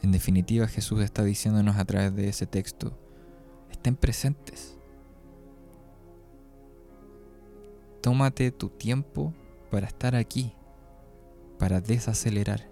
En 0.00 0.12
definitiva, 0.12 0.68
Jesús 0.68 1.02
está 1.02 1.24
diciéndonos 1.24 1.76
a 1.76 1.84
través 1.84 2.14
de 2.14 2.28
ese 2.28 2.46
texto, 2.46 2.96
estén 3.72 3.96
presentes. 3.96 4.78
Tómate 8.00 8.52
tu 8.52 8.68
tiempo 8.68 9.34
para 9.72 9.88
estar 9.88 10.14
aquí, 10.14 10.54
para 11.58 11.80
desacelerar, 11.80 12.70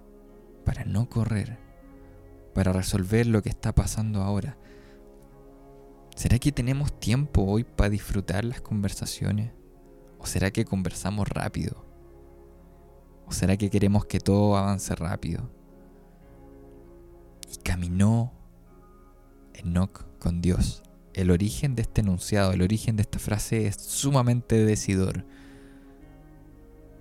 para 0.64 0.84
no 0.84 1.08
correr, 1.08 1.58
para 2.54 2.72
resolver 2.72 3.26
lo 3.26 3.42
que 3.42 3.48
está 3.48 3.74
pasando 3.74 4.22
ahora. 4.22 4.56
¿Será 6.18 6.40
que 6.40 6.50
tenemos 6.50 6.98
tiempo 6.98 7.44
hoy 7.44 7.62
para 7.62 7.90
disfrutar 7.90 8.44
las 8.44 8.60
conversaciones? 8.60 9.52
¿O 10.18 10.26
será 10.26 10.50
que 10.50 10.64
conversamos 10.64 11.28
rápido? 11.28 11.86
¿O 13.24 13.30
será 13.30 13.56
que 13.56 13.70
queremos 13.70 14.04
que 14.04 14.18
todo 14.18 14.56
avance 14.56 14.96
rápido? 14.96 15.48
Y 17.54 17.58
caminó 17.58 18.32
Enoch 19.54 20.06
con 20.18 20.40
Dios. 20.40 20.82
El 21.14 21.30
origen 21.30 21.76
de 21.76 21.82
este 21.82 22.00
enunciado, 22.00 22.50
el 22.50 22.62
origen 22.62 22.96
de 22.96 23.02
esta 23.02 23.20
frase 23.20 23.68
es 23.68 23.76
sumamente 23.76 24.64
decidor. 24.64 25.24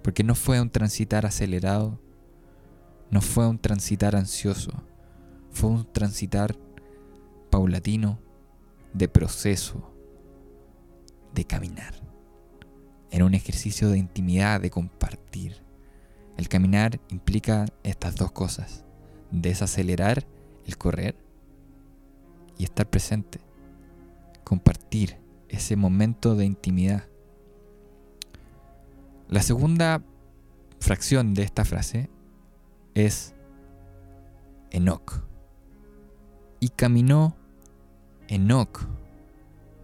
Porque 0.04 0.24
no 0.24 0.36
fue 0.36 0.62
un 0.62 0.70
transitar 0.70 1.26
acelerado, 1.26 2.00
no 3.10 3.22
fue 3.22 3.48
un 3.48 3.58
transitar 3.58 4.16
ansioso, 4.16 4.74
fue 5.50 5.72
un 5.72 5.92
transitar 5.92 6.56
paulatino, 7.50 8.20
de 8.98 9.08
proceso, 9.08 9.94
de 11.34 11.46
caminar. 11.46 11.94
Era 13.12 13.26
un 13.26 13.34
ejercicio 13.34 13.90
de 13.90 13.98
intimidad, 13.98 14.60
de 14.60 14.70
compartir. 14.70 15.64
El 16.38 16.50
caminar 16.50 17.00
implica 17.10 17.66
estas 17.84 18.16
dos 18.16 18.32
cosas, 18.32 18.86
desacelerar 19.32 20.26
el 20.66 20.78
correr 20.78 21.16
y 22.58 22.64
estar 22.64 22.90
presente, 22.90 23.40
compartir 24.44 25.18
ese 25.50 25.76
momento 25.76 26.36
de 26.36 26.46
intimidad. 26.46 27.06
La 29.30 29.42
segunda 29.42 30.02
fracción 30.80 31.34
de 31.34 31.44
esta 31.44 31.66
frase 31.66 32.10
es 32.94 33.36
Enoch. 34.72 35.24
Y 36.60 36.70
caminó 36.70 37.36
Enoch 38.28 38.88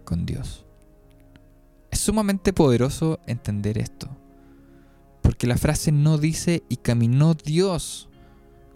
con 0.04 0.26
Dios. 0.26 0.64
Es 1.90 2.00
sumamente 2.00 2.52
poderoso 2.52 3.20
entender 3.26 3.78
esto, 3.78 4.08
porque 5.22 5.46
la 5.46 5.56
frase 5.56 5.92
no 5.92 6.18
dice 6.18 6.62
y 6.68 6.76
caminó 6.76 7.34
Dios 7.34 8.08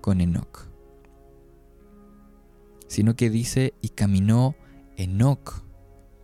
con 0.01 0.21
Enoch 0.21 0.69
sino 2.89 3.15
que 3.15 3.31
dice 3.31 3.75
y 3.81 3.91
caminó 3.91 4.57
Enoch 4.97 5.63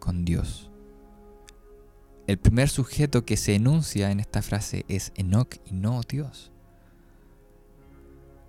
con 0.01 0.25
Dios. 0.25 0.71
El 2.27 2.39
primer 2.39 2.71
sujeto 2.71 3.25
que 3.25 3.37
se 3.37 3.55
enuncia 3.55 4.11
en 4.11 4.19
esta 4.19 4.43
frase 4.43 4.85
es 4.89 5.13
Enoch 5.15 5.57
y 5.67 5.75
no 5.75 6.01
Dios. 6.09 6.51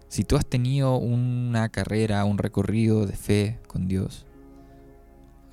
Si 0.07 0.23
tú 0.23 0.37
has 0.37 0.45
tenido 0.45 0.97
una 0.97 1.69
carrera, 1.69 2.23
un 2.23 2.37
recorrido 2.37 3.05
de 3.05 3.17
fe 3.17 3.59
con 3.67 3.87
Dios, 3.89 4.24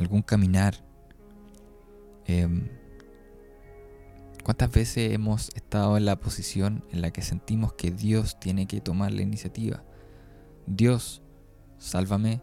algún 0.03 0.23
caminar, 0.23 0.85
em, 2.27 2.69
¿cuántas 4.45 4.71
veces 4.71 5.13
hemos 5.13 5.49
estado 5.55 5.97
en 5.97 6.05
la 6.05 6.21
posición 6.21 6.85
en 6.91 7.01
la 7.01 7.11
que 7.11 7.23
sentimos 7.23 7.73
que 7.73 7.91
Dios 7.91 8.39
tiene 8.39 8.67
que 8.67 8.81
tomar 8.81 9.13
la 9.13 9.23
iniciativa? 9.23 9.83
Dios, 10.67 11.23
sálvame, 11.79 12.43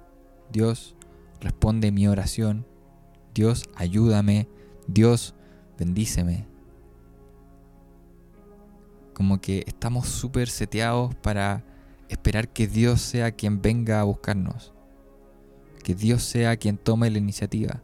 Dios, 0.51 0.95
responde 1.39 1.91
mi 1.91 2.07
oración. 2.07 2.65
Dios, 3.33 3.69
ayúdame. 3.75 4.47
Dios, 4.87 5.35
bendíceme. 5.77 6.47
Como 9.13 9.39
que 9.39 9.63
estamos 9.67 10.07
súper 10.07 10.49
seteados 10.49 11.13
para 11.15 11.63
esperar 12.07 12.49
que 12.49 12.67
Dios 12.67 13.01
sea 13.01 13.31
quien 13.31 13.61
venga 13.61 13.99
a 13.99 14.03
buscarnos. 14.03 14.73
Que 15.89 15.95
Dios 15.95 16.21
sea 16.21 16.56
quien 16.56 16.78
tome 16.78 17.10
la 17.10 17.17
iniciativa. 17.17 17.82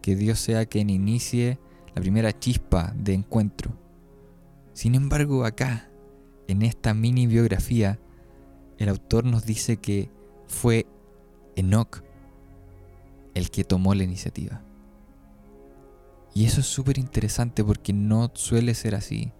Que 0.00 0.16
Dios 0.16 0.40
sea 0.40 0.64
quien 0.64 0.88
inicie 0.88 1.58
la 1.94 2.00
primera 2.00 2.32
chispa 2.32 2.94
de 2.96 3.12
encuentro. 3.12 3.76
Sin 4.72 4.94
embargo, 4.94 5.44
acá, 5.44 5.90
en 6.48 6.62
esta 6.62 6.94
mini 6.94 7.26
biografía, 7.26 8.00
el 8.78 8.88
autor 8.88 9.26
nos 9.26 9.44
dice 9.44 9.76
que 9.76 10.08
fue 10.46 10.86
Enoch 11.54 12.02
el 13.34 13.50
que 13.50 13.64
tomó 13.64 13.94
la 13.94 14.04
iniciativa. 14.04 14.62
Y 16.32 16.46
eso 16.46 16.60
es 16.60 16.66
súper 16.66 16.96
interesante 16.96 17.62
porque 17.62 17.92
no 17.92 18.30
suele 18.32 18.72
ser 18.72 18.94
así. 18.94 19.30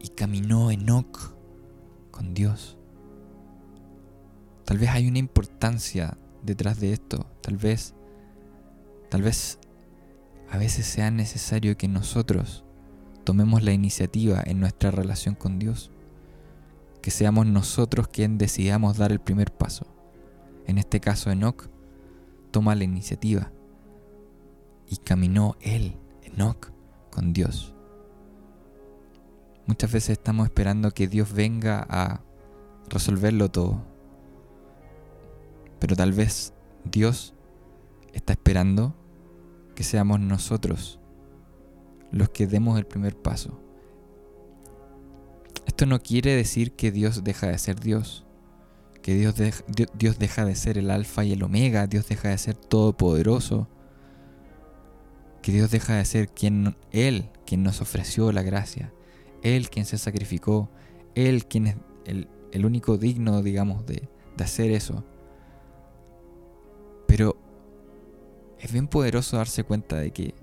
Y 0.00 0.08
caminó 0.08 0.72
Enoch 0.72 1.36
con 2.10 2.34
Dios. 2.34 2.76
Tal 4.66 4.76
vez 4.76 4.90
hay 4.90 5.08
una 5.08 5.18
importancia 5.18 6.18
detrás 6.42 6.78
de 6.78 6.92
esto. 6.92 7.26
Tal 7.40 7.56
vez, 7.56 7.94
tal 9.08 9.22
vez 9.22 9.58
a 10.50 10.58
veces 10.58 10.84
sea 10.84 11.10
necesario 11.10 11.78
que 11.78 11.88
nosotros 11.88 12.64
tomemos 13.24 13.62
la 13.62 13.72
iniciativa 13.72 14.42
en 14.44 14.60
nuestra 14.60 14.90
relación 14.90 15.34
con 15.34 15.58
Dios. 15.58 15.90
Que 17.00 17.10
seamos 17.10 17.46
nosotros 17.46 18.08
quien 18.08 18.36
decidamos 18.36 18.98
dar 18.98 19.12
el 19.12 19.20
primer 19.20 19.50
paso 19.50 19.96
en 20.66 20.78
este 20.78 21.00
caso 21.00 21.30
Enoch, 21.30 21.68
toma 22.50 22.74
la 22.74 22.84
iniciativa 22.84 23.52
y 24.88 24.96
caminó 24.96 25.56
él, 25.60 25.96
Enoch, 26.22 26.72
con 27.10 27.32
Dios. 27.32 27.74
Muchas 29.66 29.92
veces 29.92 30.10
estamos 30.10 30.46
esperando 30.46 30.90
que 30.90 31.08
Dios 31.08 31.32
venga 31.32 31.86
a 31.88 32.20
resolverlo 32.88 33.50
todo. 33.50 33.84
Pero 35.78 35.96
tal 35.96 36.12
vez 36.12 36.52
Dios 36.84 37.34
está 38.12 38.32
esperando 38.32 38.94
que 39.74 39.84
seamos 39.84 40.20
nosotros 40.20 41.00
los 42.10 42.30
que 42.30 42.46
demos 42.46 42.78
el 42.78 42.86
primer 42.86 43.16
paso. 43.16 43.60
Esto 45.66 45.86
no 45.86 46.00
quiere 46.00 46.34
decir 46.34 46.72
que 46.72 46.92
Dios 46.92 47.24
deja 47.24 47.48
de 47.48 47.58
ser 47.58 47.80
Dios 47.80 48.26
que 49.06 49.14
Dios, 49.14 50.18
deja 50.18 50.44
de 50.44 50.56
ser 50.56 50.78
el 50.78 50.90
alfa 50.90 51.24
y 51.24 51.30
el 51.30 51.44
omega, 51.44 51.86
Dios 51.86 52.08
deja 52.08 52.30
de 52.30 52.38
ser 52.38 52.56
todopoderoso, 52.56 53.68
que 55.42 55.52
Dios 55.52 55.70
deja 55.70 55.94
de 55.94 56.04
ser 56.04 56.28
quien, 56.28 56.76
Él 56.90 57.30
quien 57.46 57.62
nos 57.62 57.80
ofreció 57.80 58.32
la 58.32 58.42
gracia, 58.42 58.92
Él 59.44 59.70
quien 59.70 59.86
se 59.86 59.96
sacrificó, 59.96 60.72
Él 61.14 61.46
quien 61.46 61.68
es 61.68 61.76
el, 62.04 62.66
único 62.66 62.98
digno, 62.98 63.44
digamos, 63.44 63.86
de 63.86 64.08
hacer 64.40 64.72
eso. 64.72 65.04
Pero 67.16 67.34
es 68.58 68.70
bien 68.72 68.88
poderoso 68.88 69.38
darse 69.38 69.64
cuenta 69.64 69.96
de 69.96 70.10
que 70.10 70.34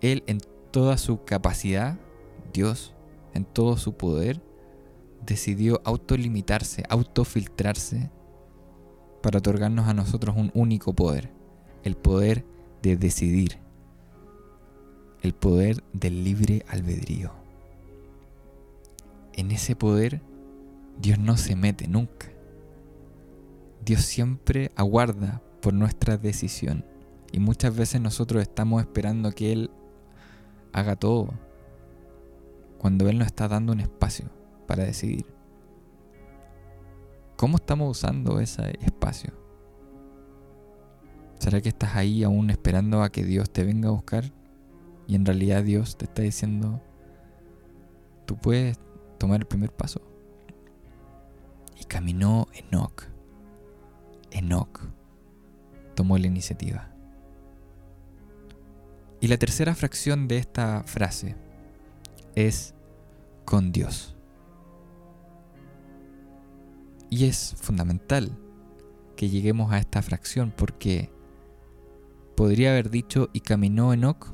Él 0.00 0.22
en 0.28 0.38
toda 0.70 0.96
su 0.96 1.24
capacidad, 1.24 1.98
Dios, 2.52 2.94
en 3.34 3.44
todo 3.44 3.78
su 3.78 3.94
poder, 3.94 4.40
decidió 5.26 5.82
autolimitarse, 5.84 6.84
autofiltrarse 6.88 8.12
para 9.24 9.38
otorgarnos 9.38 9.88
a 9.88 9.94
nosotros 9.94 10.36
un 10.36 10.52
único 10.54 10.92
poder, 10.92 11.32
el 11.82 11.96
poder 11.96 12.44
de 12.80 12.96
decidir, 12.96 13.58
el 15.22 15.34
poder 15.34 15.82
del 15.92 16.22
libre 16.22 16.64
albedrío. 16.68 17.32
En 19.32 19.50
ese 19.50 19.74
poder 19.74 20.22
Dios 21.00 21.18
no 21.18 21.36
se 21.36 21.56
mete 21.56 21.88
nunca. 21.88 22.28
Dios 23.84 24.02
siempre 24.02 24.70
aguarda 24.76 25.42
por 25.60 25.74
nuestra 25.74 26.16
decisión 26.16 26.84
y 27.32 27.40
muchas 27.40 27.74
veces 27.74 28.00
nosotros 28.00 28.42
estamos 28.42 28.80
esperando 28.80 29.32
que 29.32 29.52
Él 29.52 29.70
haga 30.72 30.96
todo 30.96 31.32
cuando 32.78 33.08
Él 33.08 33.18
nos 33.18 33.26
está 33.26 33.48
dando 33.48 33.72
un 33.72 33.80
espacio 33.80 34.30
para 34.66 34.84
decidir. 34.84 35.26
¿Cómo 37.36 37.56
estamos 37.56 37.98
usando 37.98 38.38
ese 38.38 38.78
espacio? 38.80 39.32
¿Será 41.38 41.60
que 41.60 41.70
estás 41.70 41.96
ahí 41.96 42.22
aún 42.22 42.50
esperando 42.50 43.02
a 43.02 43.10
que 43.10 43.24
Dios 43.24 43.50
te 43.50 43.64
venga 43.64 43.88
a 43.88 43.92
buscar? 43.92 44.32
Y 45.08 45.16
en 45.16 45.26
realidad 45.26 45.64
Dios 45.64 45.96
te 45.96 46.04
está 46.04 46.22
diciendo, 46.22 46.80
tú 48.26 48.36
puedes 48.36 48.78
tomar 49.18 49.40
el 49.40 49.46
primer 49.46 49.72
paso. 49.72 50.00
Y 51.80 51.84
caminó 51.84 52.46
Enoch. 52.52 53.12
Enoch 54.32 54.80
tomó 55.94 56.18
la 56.18 56.26
iniciativa. 56.26 56.90
Y 59.20 59.28
la 59.28 59.36
tercera 59.36 59.74
fracción 59.74 60.26
de 60.26 60.38
esta 60.38 60.82
frase 60.84 61.36
es 62.34 62.74
con 63.44 63.72
Dios. 63.72 64.16
Y 67.08 67.26
es 67.26 67.54
fundamental 67.60 68.36
que 69.16 69.28
lleguemos 69.28 69.70
a 69.72 69.78
esta 69.78 70.02
fracción 70.02 70.52
porque 70.56 71.10
podría 72.36 72.70
haber 72.70 72.90
dicho 72.90 73.28
y 73.32 73.40
caminó 73.40 73.92
Enoch 73.92 74.32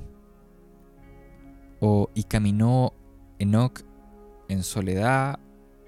o 1.80 2.10
y 2.14 2.22
caminó 2.22 2.94
Enoch 3.38 3.80
en 4.48 4.62
soledad 4.62 5.38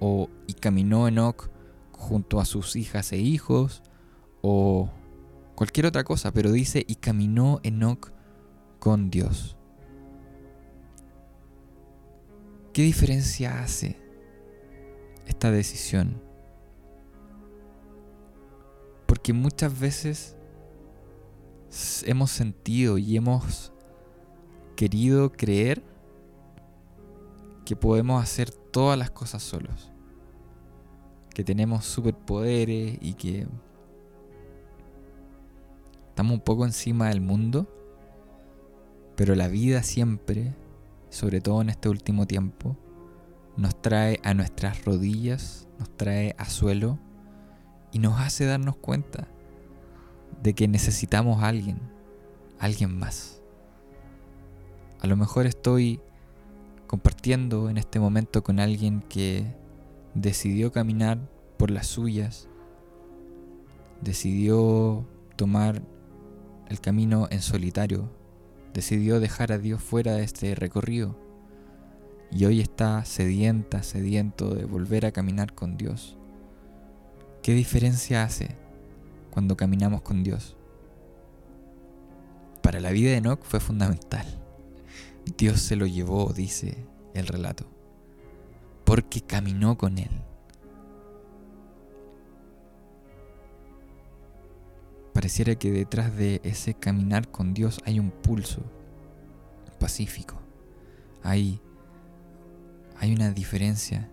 o 0.00 0.28
y 0.46 0.54
caminó 0.54 1.08
Enoch 1.08 1.48
junto 1.92 2.40
a 2.40 2.44
sus 2.44 2.76
hijas 2.76 3.12
e 3.12 3.18
hijos, 3.18 3.82
o 4.42 4.90
cualquier 5.54 5.86
otra 5.86 6.04
cosa, 6.04 6.32
pero 6.32 6.52
dice 6.52 6.84
y 6.86 6.96
caminó 6.96 7.60
Enoch 7.62 8.12
con 8.78 9.10
Dios. 9.10 9.56
¿Qué 12.72 12.82
diferencia 12.82 13.62
hace 13.62 13.98
esta 15.26 15.50
decisión? 15.50 16.22
Porque 19.06 19.32
muchas 19.32 19.78
veces 19.78 20.36
hemos 22.04 22.30
sentido 22.30 22.96
y 22.96 23.16
hemos 23.16 23.72
querido 24.76 25.32
creer 25.32 25.82
que 27.64 27.76
podemos 27.76 28.22
hacer 28.22 28.50
todas 28.50 28.98
las 28.98 29.10
cosas 29.10 29.42
solos. 29.42 29.90
Que 31.34 31.44
tenemos 31.44 31.84
superpoderes 31.84 32.98
y 33.00 33.14
que 33.14 33.46
estamos 36.20 36.34
un 36.34 36.44
poco 36.44 36.66
encima 36.66 37.08
del 37.08 37.22
mundo. 37.22 37.66
Pero 39.16 39.34
la 39.34 39.48
vida 39.48 39.82
siempre, 39.82 40.54
sobre 41.08 41.40
todo 41.40 41.62
en 41.62 41.70
este 41.70 41.88
último 41.88 42.26
tiempo, 42.26 42.76
nos 43.56 43.80
trae 43.80 44.20
a 44.22 44.34
nuestras 44.34 44.84
rodillas, 44.84 45.66
nos 45.78 45.88
trae 45.96 46.34
a 46.36 46.44
suelo 46.44 46.98
y 47.90 48.00
nos 48.00 48.20
hace 48.20 48.44
darnos 48.44 48.76
cuenta 48.76 49.28
de 50.42 50.52
que 50.52 50.68
necesitamos 50.68 51.42
a 51.42 51.48
alguien, 51.48 51.80
alguien 52.58 52.98
más. 52.98 53.40
A 55.00 55.06
lo 55.06 55.16
mejor 55.16 55.46
estoy 55.46 56.02
compartiendo 56.86 57.70
en 57.70 57.78
este 57.78 57.98
momento 57.98 58.44
con 58.44 58.60
alguien 58.60 59.00
que 59.08 59.56
decidió 60.12 60.70
caminar 60.70 61.18
por 61.56 61.70
las 61.70 61.86
suyas, 61.86 62.46
decidió 64.02 65.06
tomar 65.36 65.80
el 66.70 66.80
camino 66.80 67.26
en 67.30 67.42
solitario, 67.42 68.08
decidió 68.72 69.18
dejar 69.18 69.50
a 69.50 69.58
Dios 69.58 69.82
fuera 69.82 70.14
de 70.14 70.22
este 70.22 70.54
recorrido 70.54 71.18
y 72.30 72.44
hoy 72.44 72.60
está 72.60 73.04
sedienta, 73.04 73.82
sediento 73.82 74.54
de 74.54 74.64
volver 74.66 75.04
a 75.04 75.10
caminar 75.10 75.52
con 75.52 75.76
Dios. 75.76 76.16
¿Qué 77.42 77.54
diferencia 77.54 78.22
hace 78.22 78.56
cuando 79.32 79.56
caminamos 79.56 80.02
con 80.02 80.22
Dios? 80.22 80.56
Para 82.62 82.78
la 82.78 82.92
vida 82.92 83.10
de 83.10 83.16
Enoch 83.16 83.42
fue 83.42 83.58
fundamental. 83.58 84.26
Dios 85.36 85.60
se 85.60 85.74
lo 85.74 85.86
llevó, 85.86 86.32
dice 86.32 86.86
el 87.14 87.26
relato, 87.26 87.66
porque 88.84 89.22
caminó 89.22 89.76
con 89.76 89.98
él. 89.98 90.10
Pareciera 95.30 95.54
que 95.54 95.70
detrás 95.70 96.16
de 96.16 96.40
ese 96.42 96.74
caminar 96.74 97.30
con 97.30 97.54
Dios 97.54 97.80
hay 97.84 98.00
un 98.00 98.10
pulso 98.10 98.62
pacífico. 99.78 100.34
Hay, 101.22 101.60
hay 102.96 103.14
una 103.14 103.30
diferencia 103.30 104.10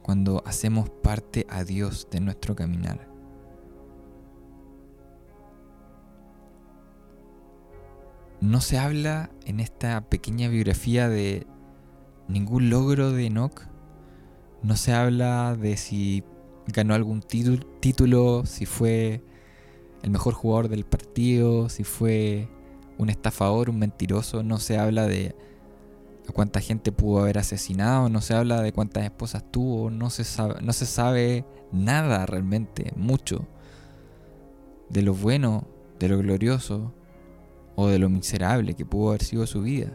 cuando 0.00 0.42
hacemos 0.46 0.88
parte 0.88 1.46
a 1.50 1.64
Dios 1.64 2.08
de 2.10 2.20
nuestro 2.20 2.56
caminar. 2.56 3.06
No 8.40 8.62
se 8.62 8.78
habla 8.78 9.28
en 9.44 9.60
esta 9.60 10.00
pequeña 10.08 10.48
biografía 10.48 11.10
de 11.10 11.46
ningún 12.26 12.70
logro 12.70 13.12
de 13.12 13.26
Enoch. 13.26 13.66
No 14.62 14.76
se 14.76 14.94
habla 14.94 15.56
de 15.56 15.76
si 15.76 16.24
ganó 16.68 16.94
algún 16.94 17.20
título, 17.20 18.46
si 18.46 18.64
fue 18.64 19.22
el 20.02 20.10
mejor 20.10 20.34
jugador 20.34 20.68
del 20.68 20.84
partido, 20.84 21.68
si 21.68 21.84
fue 21.84 22.48
un 22.98 23.10
estafador, 23.10 23.70
un 23.70 23.78
mentiroso. 23.78 24.42
No 24.42 24.58
se 24.58 24.78
habla 24.78 25.06
de 25.06 25.34
cuánta 26.34 26.60
gente 26.60 26.92
pudo 26.92 27.20
haber 27.20 27.38
asesinado, 27.38 28.08
no 28.08 28.20
se 28.20 28.34
habla 28.34 28.62
de 28.62 28.72
cuántas 28.72 29.04
esposas 29.04 29.44
tuvo, 29.50 29.90
no 29.90 30.10
se 30.10 30.24
sabe, 30.24 30.60
no 30.62 30.72
se 30.72 30.86
sabe 30.86 31.44
nada 31.72 32.26
realmente, 32.26 32.92
mucho, 32.96 33.46
de 34.88 35.02
lo 35.02 35.14
bueno, 35.14 35.66
de 35.98 36.08
lo 36.08 36.18
glorioso, 36.18 36.92
o 37.74 37.88
de 37.88 37.98
lo 37.98 38.08
miserable 38.08 38.74
que 38.74 38.84
pudo 38.84 39.10
haber 39.10 39.22
sido 39.22 39.46
su 39.46 39.62
vida. 39.62 39.92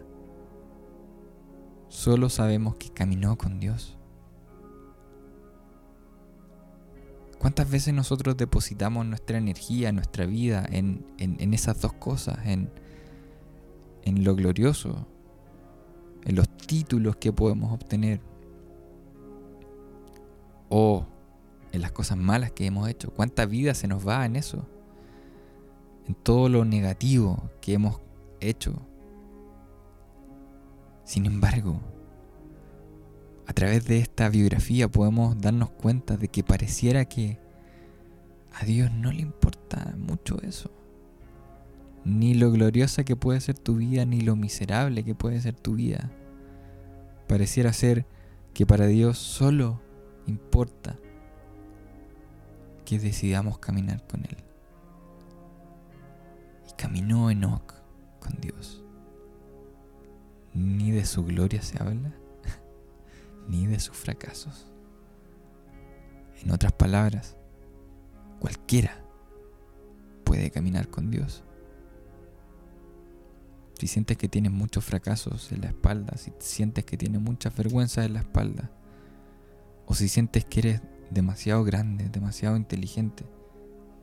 Solo 1.90 2.30
sabemos 2.30 2.76
que 2.76 2.90
caminó 2.90 3.38
con 3.38 3.60
Dios. 3.60 3.97
¿Cuántas 7.40 7.70
veces 7.70 7.94
nosotros 7.94 8.36
depositamos 8.36 9.06
nuestra 9.06 9.38
energía, 9.38 9.92
nuestra 9.92 10.26
vida 10.26 10.66
en, 10.72 11.06
esas 11.54 11.80
dos 11.82 11.94
cosas? 11.94 12.40
En, 12.46 12.70
en 14.04 14.24
lo 14.24 14.36
glorioso, 14.36 15.08
en 16.26 16.36
los 16.36 16.50
títulos 16.50 17.16
que 17.18 17.32
podemos 17.32 17.72
obtener 17.72 18.22
o 20.70 21.06
en 21.72 21.82
las 21.82 21.92
cosas 21.92 22.18
malas 22.18 22.52
que 22.52 22.66
hemos 22.66 22.90
hecho. 22.90 23.12
¿Cuánta 23.12 23.46
vida 23.46 23.74
se 23.74 23.88
nos 23.88 24.08
va 24.08 24.26
en 24.26 24.36
eso? 24.36 24.68
en 26.08 26.16
todo 26.16 26.50
lo 26.50 26.66
negativo 26.66 27.50
que 27.62 27.74
hemos 27.74 28.00
hecho. 28.40 28.74
Sin 31.04 31.26
embargo, 31.26 31.82
a 33.48 33.54
través 33.54 33.86
de 33.86 34.00
esta 34.00 34.30
biografía 34.30 34.88
podemos 34.88 35.40
darnos 35.40 35.70
cuenta 35.70 36.18
de 36.18 36.28
que 36.28 36.44
pareciera 36.44 37.06
que 37.06 37.40
a 38.54 38.66
Dios 38.66 38.92
no 38.92 39.12
le 39.12 39.22
importa 39.22 39.96
mucho 39.98 40.42
eso. 40.42 40.72
Ni 42.04 42.34
lo 42.34 42.52
gloriosa 42.52 43.04
que 43.04 43.16
puede 43.16 43.42
ser 43.42 43.58
tu 43.58 43.78
vida, 43.78 44.06
ni 44.06 44.22
lo 44.22 44.36
miserable 44.36 45.04
que 45.04 45.16
puede 45.16 45.42
ser 45.42 45.56
tu 45.56 45.76
vida. 45.76 46.12
Pareciera 47.28 47.74
ser 47.74 48.06
que 48.54 48.66
para 48.66 48.88
Dios 48.88 49.18
solo 49.18 49.82
importa 50.28 50.98
que 52.86 53.00
decidamos 53.00 53.60
caminar 53.60 54.06
con 54.08 54.22
Él 54.26 54.48
caminó 56.78 57.30
Enoch 57.30 57.74
con 58.20 58.40
Dios. 58.40 58.82
Ni 60.54 60.92
de 60.92 61.06
su 61.06 61.26
gloria 61.26 61.62
se 61.62 61.82
habla, 61.82 62.14
ni 63.48 63.68
de 63.68 63.80
sus 63.80 63.96
fracasos. 63.96 64.72
En 66.42 66.52
otras 66.52 66.74
palabras, 66.74 67.36
cualquiera 68.40 69.04
puede 70.24 70.52
caminar 70.52 70.90
con 70.90 71.10
Dios. 71.10 71.44
Si 73.80 73.88
sientes 73.88 74.18
que 74.18 74.28
tienes 74.28 74.52
muchos 74.52 74.84
fracasos 74.84 75.52
en 75.52 75.62
la 75.62 75.68
espalda, 75.68 76.18
si 76.18 76.34
sientes 76.40 76.84
que 76.84 76.98
tienes 76.98 77.22
mucha 77.22 77.50
vergüenza 77.50 78.04
en 78.06 78.14
la 78.14 78.22
espalda, 78.22 78.72
o 79.86 79.94
si 79.94 80.10
sientes 80.10 80.46
que 80.46 80.60
eres 80.60 80.82
demasiado 81.12 81.64
grande, 81.64 82.10
demasiado 82.10 82.58
inteligente, 82.58 83.24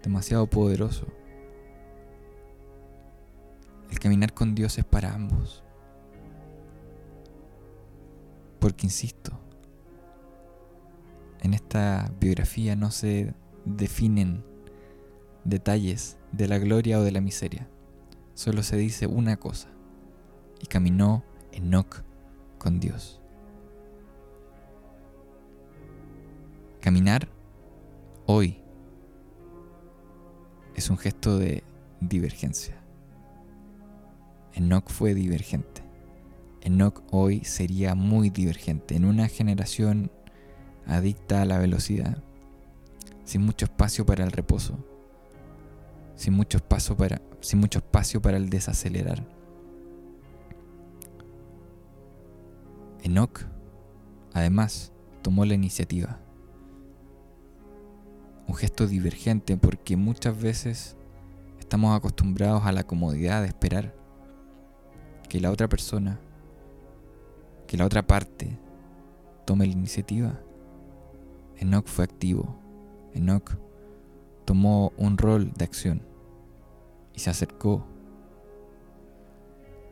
demasiado 0.03 0.47
poderoso, 0.49 1.07
el 3.91 3.99
caminar 3.99 4.33
con 4.33 4.55
Dios 4.55 4.79
es 4.79 4.85
para 4.85 5.13
ambos. 5.13 5.64
Porque, 8.65 8.87
insisto, 8.87 9.31
en 11.43 11.53
esta 11.53 12.11
biografía 12.19 12.75
no 12.77 12.91
se 12.91 13.35
definen 13.67 14.43
detalles 15.45 16.17
de 16.33 16.49
la 16.49 16.57
gloria 16.59 16.99
o 16.99 17.03
de 17.03 17.13
la 17.13 17.21
miseria. 17.21 17.69
Solo 18.33 18.63
se 18.63 18.79
dice 18.79 19.07
una 19.07 19.37
cosa. 19.37 19.69
Y 20.63 20.67
caminó 20.67 21.23
Enoch 21.53 22.05
con 22.57 22.81
Dios. 22.81 23.21
Caminar 26.81 27.29
hoy 28.25 28.63
es 30.75 30.89
un 30.89 30.97
gesto 30.97 31.37
de 31.37 31.65
divergencia. 32.01 32.83
Enoch 34.55 34.89
fue 34.89 35.13
divergente. 35.13 35.84
Enoch 36.65 37.03
hoy 37.11 37.45
sería 37.45 37.95
muy 37.95 38.31
divergente 38.31 38.97
en 38.97 39.05
una 39.05 39.29
generación 39.29 40.11
adicta 40.87 41.43
a 41.43 41.45
la 41.45 41.59
velocidad, 41.59 42.23
sin 43.25 43.43
mucho 43.43 43.67
espacio 43.67 44.07
para 44.07 44.25
el 44.25 44.33
reposo, 44.33 44.79
sin 46.15 46.33
mucho 46.33 46.57
espacio 46.57 46.97
para, 46.97 47.21
sin 47.41 47.61
mucho 47.61 47.81
espacio 47.81 48.23
para 48.23 48.39
el 48.39 48.49
desacelerar. 48.49 49.27
Enoch, 53.03 53.41
además, 54.33 54.91
tomó 55.21 55.45
la 55.45 55.53
iniciativa. 55.53 56.19
Un 58.47 58.55
gesto 58.55 58.87
divergente 58.87 59.59
porque 59.59 59.99
muchas 59.99 60.41
veces 60.41 60.97
estamos 61.59 61.95
acostumbrados 61.95 62.65
a 62.65 62.73
la 62.73 62.85
comodidad 62.85 63.43
de 63.43 63.49
esperar 63.49 63.95
que 65.29 65.41
la 65.41 65.51
otra 65.51 65.69
persona, 65.69 66.21
que 67.75 67.79
la 67.79 67.87
otra 67.87 68.07
parte 68.07 68.57
tome 69.45 69.67
la 69.67 69.73
iniciativa 69.73 70.41
Enoch 71.57 71.89
fue 71.89 72.05
activo. 72.05 72.57
Enoch 73.15 73.51
tomó 74.45 74.93
un 74.97 75.19
rol 75.19 75.53
de 75.55 75.65
acción 75.65 76.01
y 77.15 77.19
se 77.19 77.31
acercó. 77.31 77.85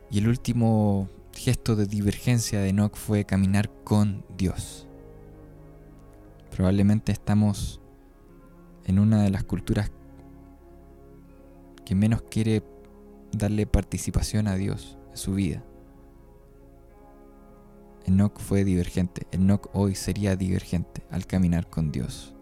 Y 0.09 0.19
el 0.19 0.29
último 0.29 1.09
gesto 1.33 1.75
de 1.75 1.85
divergencia 1.85 2.61
de 2.61 2.69
Enoch 2.69 2.95
fue 2.95 3.25
caminar 3.25 3.69
con 3.83 4.23
Dios. 4.37 4.87
Probablemente 6.55 7.11
estamos 7.11 7.81
en 8.85 8.97
una 8.97 9.23
de 9.23 9.29
las 9.29 9.43
culturas 9.43 9.91
que 11.83 11.95
menos 11.95 12.21
quiere 12.31 12.63
darle 13.33 13.67
participación 13.67 14.47
a 14.47 14.55
Dios 14.55 14.97
en 15.11 15.17
su 15.17 15.33
vida. 15.33 15.65
Enoch 18.05 18.37
fue 18.37 18.63
divergente, 18.63 19.27
Enoch 19.31 19.69
hoy 19.73 19.95
sería 19.95 20.35
divergente 20.35 21.05
al 21.09 21.25
caminar 21.25 21.69
con 21.69 21.91
Dios. 21.91 22.35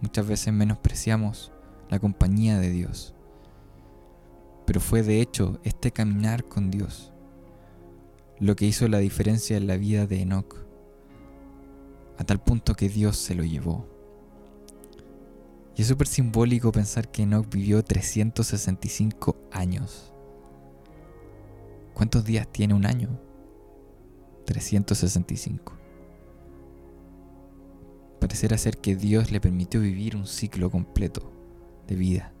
Muchas 0.00 0.26
veces 0.26 0.54
menospreciamos 0.54 1.52
la 1.90 1.98
compañía 1.98 2.58
de 2.58 2.70
Dios, 2.70 3.14
pero 4.66 4.80
fue 4.80 5.02
de 5.02 5.20
hecho 5.20 5.60
este 5.64 5.90
caminar 5.92 6.44
con 6.44 6.70
Dios 6.70 7.12
lo 8.38 8.56
que 8.56 8.64
hizo 8.64 8.88
la 8.88 8.98
diferencia 8.98 9.56
en 9.56 9.66
la 9.66 9.76
vida 9.76 10.06
de 10.06 10.22
Enoch, 10.22 10.56
a 12.18 12.24
tal 12.24 12.40
punto 12.42 12.74
que 12.74 12.88
Dios 12.88 13.16
se 13.16 13.34
lo 13.34 13.44
llevó. 13.44 13.86
Y 15.76 15.82
es 15.82 15.88
súper 15.88 16.06
simbólico 16.06 16.72
pensar 16.72 17.10
que 17.10 17.22
Enoch 17.22 17.48
vivió 17.48 17.84
365 17.84 19.36
años. 19.52 20.12
¿Cuántos 21.94 22.24
días 22.24 22.48
tiene 22.50 22.74
un 22.74 22.84
año? 22.84 23.20
365. 24.44 25.72
Parecerá 28.20 28.56
ser 28.56 28.78
que 28.78 28.94
Dios 28.94 29.32
le 29.32 29.40
permitió 29.40 29.80
vivir 29.80 30.16
un 30.16 30.26
ciclo 30.26 30.70
completo 30.70 31.32
de 31.88 31.96
vida. 31.96 32.32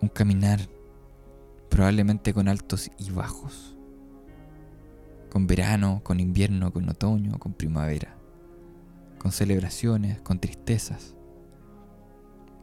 Un 0.00 0.08
caminar 0.08 0.68
probablemente 1.68 2.34
con 2.34 2.48
altos 2.48 2.90
y 2.98 3.10
bajos. 3.12 3.76
Con 5.30 5.46
verano, 5.46 6.00
con 6.02 6.20
invierno, 6.20 6.72
con 6.72 6.88
otoño, 6.88 7.38
con 7.38 7.54
primavera. 7.54 8.16
Con 9.18 9.32
celebraciones, 9.32 10.20
con 10.20 10.40
tristezas. 10.40 11.14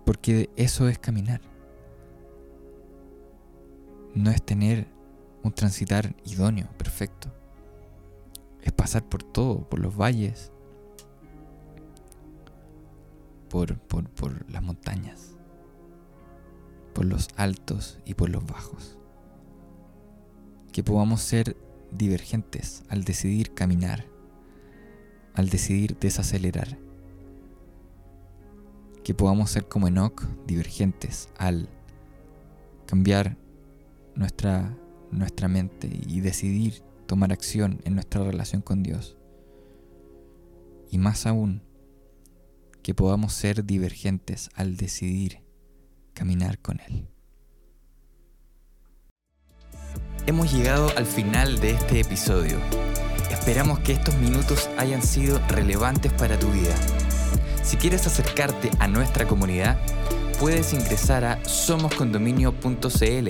Porque 0.06 0.50
eso 0.58 0.90
es 0.90 1.00
caminar. 1.00 1.42
No 4.14 4.32
es 4.32 4.44
tener 4.44 4.99
un 5.44 5.52
transitar 5.52 6.16
idóneo, 6.26 6.68
perfecto. 6.78 7.32
Es 8.62 8.72
pasar 8.74 9.08
por 9.08 9.24
todo, 9.24 9.70
por 9.70 9.80
los 9.80 9.96
valles, 9.96 10.52
por, 13.50 13.78
por, 13.80 14.10
por 14.10 14.50
las 14.52 14.62
montañas, 14.62 15.36
por 16.94 17.06
los 17.06 17.28
altos 17.36 18.00
y 18.06 18.14
por 18.14 18.30
los 18.30 18.46
bajos. 18.46 18.98
Que 20.72 20.84
podamos 20.84 21.22
ser 21.22 21.58
divergentes 21.92 22.84
al 22.90 23.04
decidir 23.04 23.54
caminar, 23.54 24.06
al 25.34 25.50
decidir 25.50 25.98
desacelerar. 26.00 26.78
Que 29.04 29.14
podamos 29.14 29.50
ser 29.50 29.68
como 29.68 29.88
Enoch, 29.88 30.24
divergentes 30.46 31.30
al 31.38 31.68
cambiar 32.86 33.38
nuestra 34.16 34.76
nuestra 35.12 35.48
mente 35.48 35.90
y 36.08 36.22
decidir 36.22 36.82
tomar 37.06 37.32
acción 37.32 37.82
en 37.86 37.96
nuestra 37.96 38.24
relación 38.24 38.62
con 38.62 38.84
Dios. 38.84 39.18
Y 40.92 40.98
más 40.98 41.26
aún, 41.26 41.64
que 42.84 42.94
podamos 42.94 43.34
ser 43.34 43.66
divergentes 43.66 44.50
al 44.56 44.78
decidir 44.78 45.42
caminar 46.14 46.60
con 46.60 46.80
Él. 46.88 47.08
Hemos 50.26 50.54
llegado 50.54 50.90
al 50.98 51.06
final 51.06 51.60
de 51.60 51.72
este 51.72 52.02
episodio. 52.02 52.60
Esperamos 53.32 53.80
que 53.80 53.94
estos 53.94 54.16
minutos 54.18 54.70
hayan 54.78 55.02
sido 55.02 55.40
relevantes 55.48 56.14
para 56.14 56.38
tu 56.38 56.52
vida. 56.52 56.76
Si 57.64 57.78
quieres 57.78 58.06
acercarte 58.06 58.70
a 58.80 58.88
nuestra 58.88 59.28
comunidad, 59.28 59.80
puedes 60.40 60.74
ingresar 60.74 61.26
a 61.26 61.44
somoscondominio.cl 61.46 63.30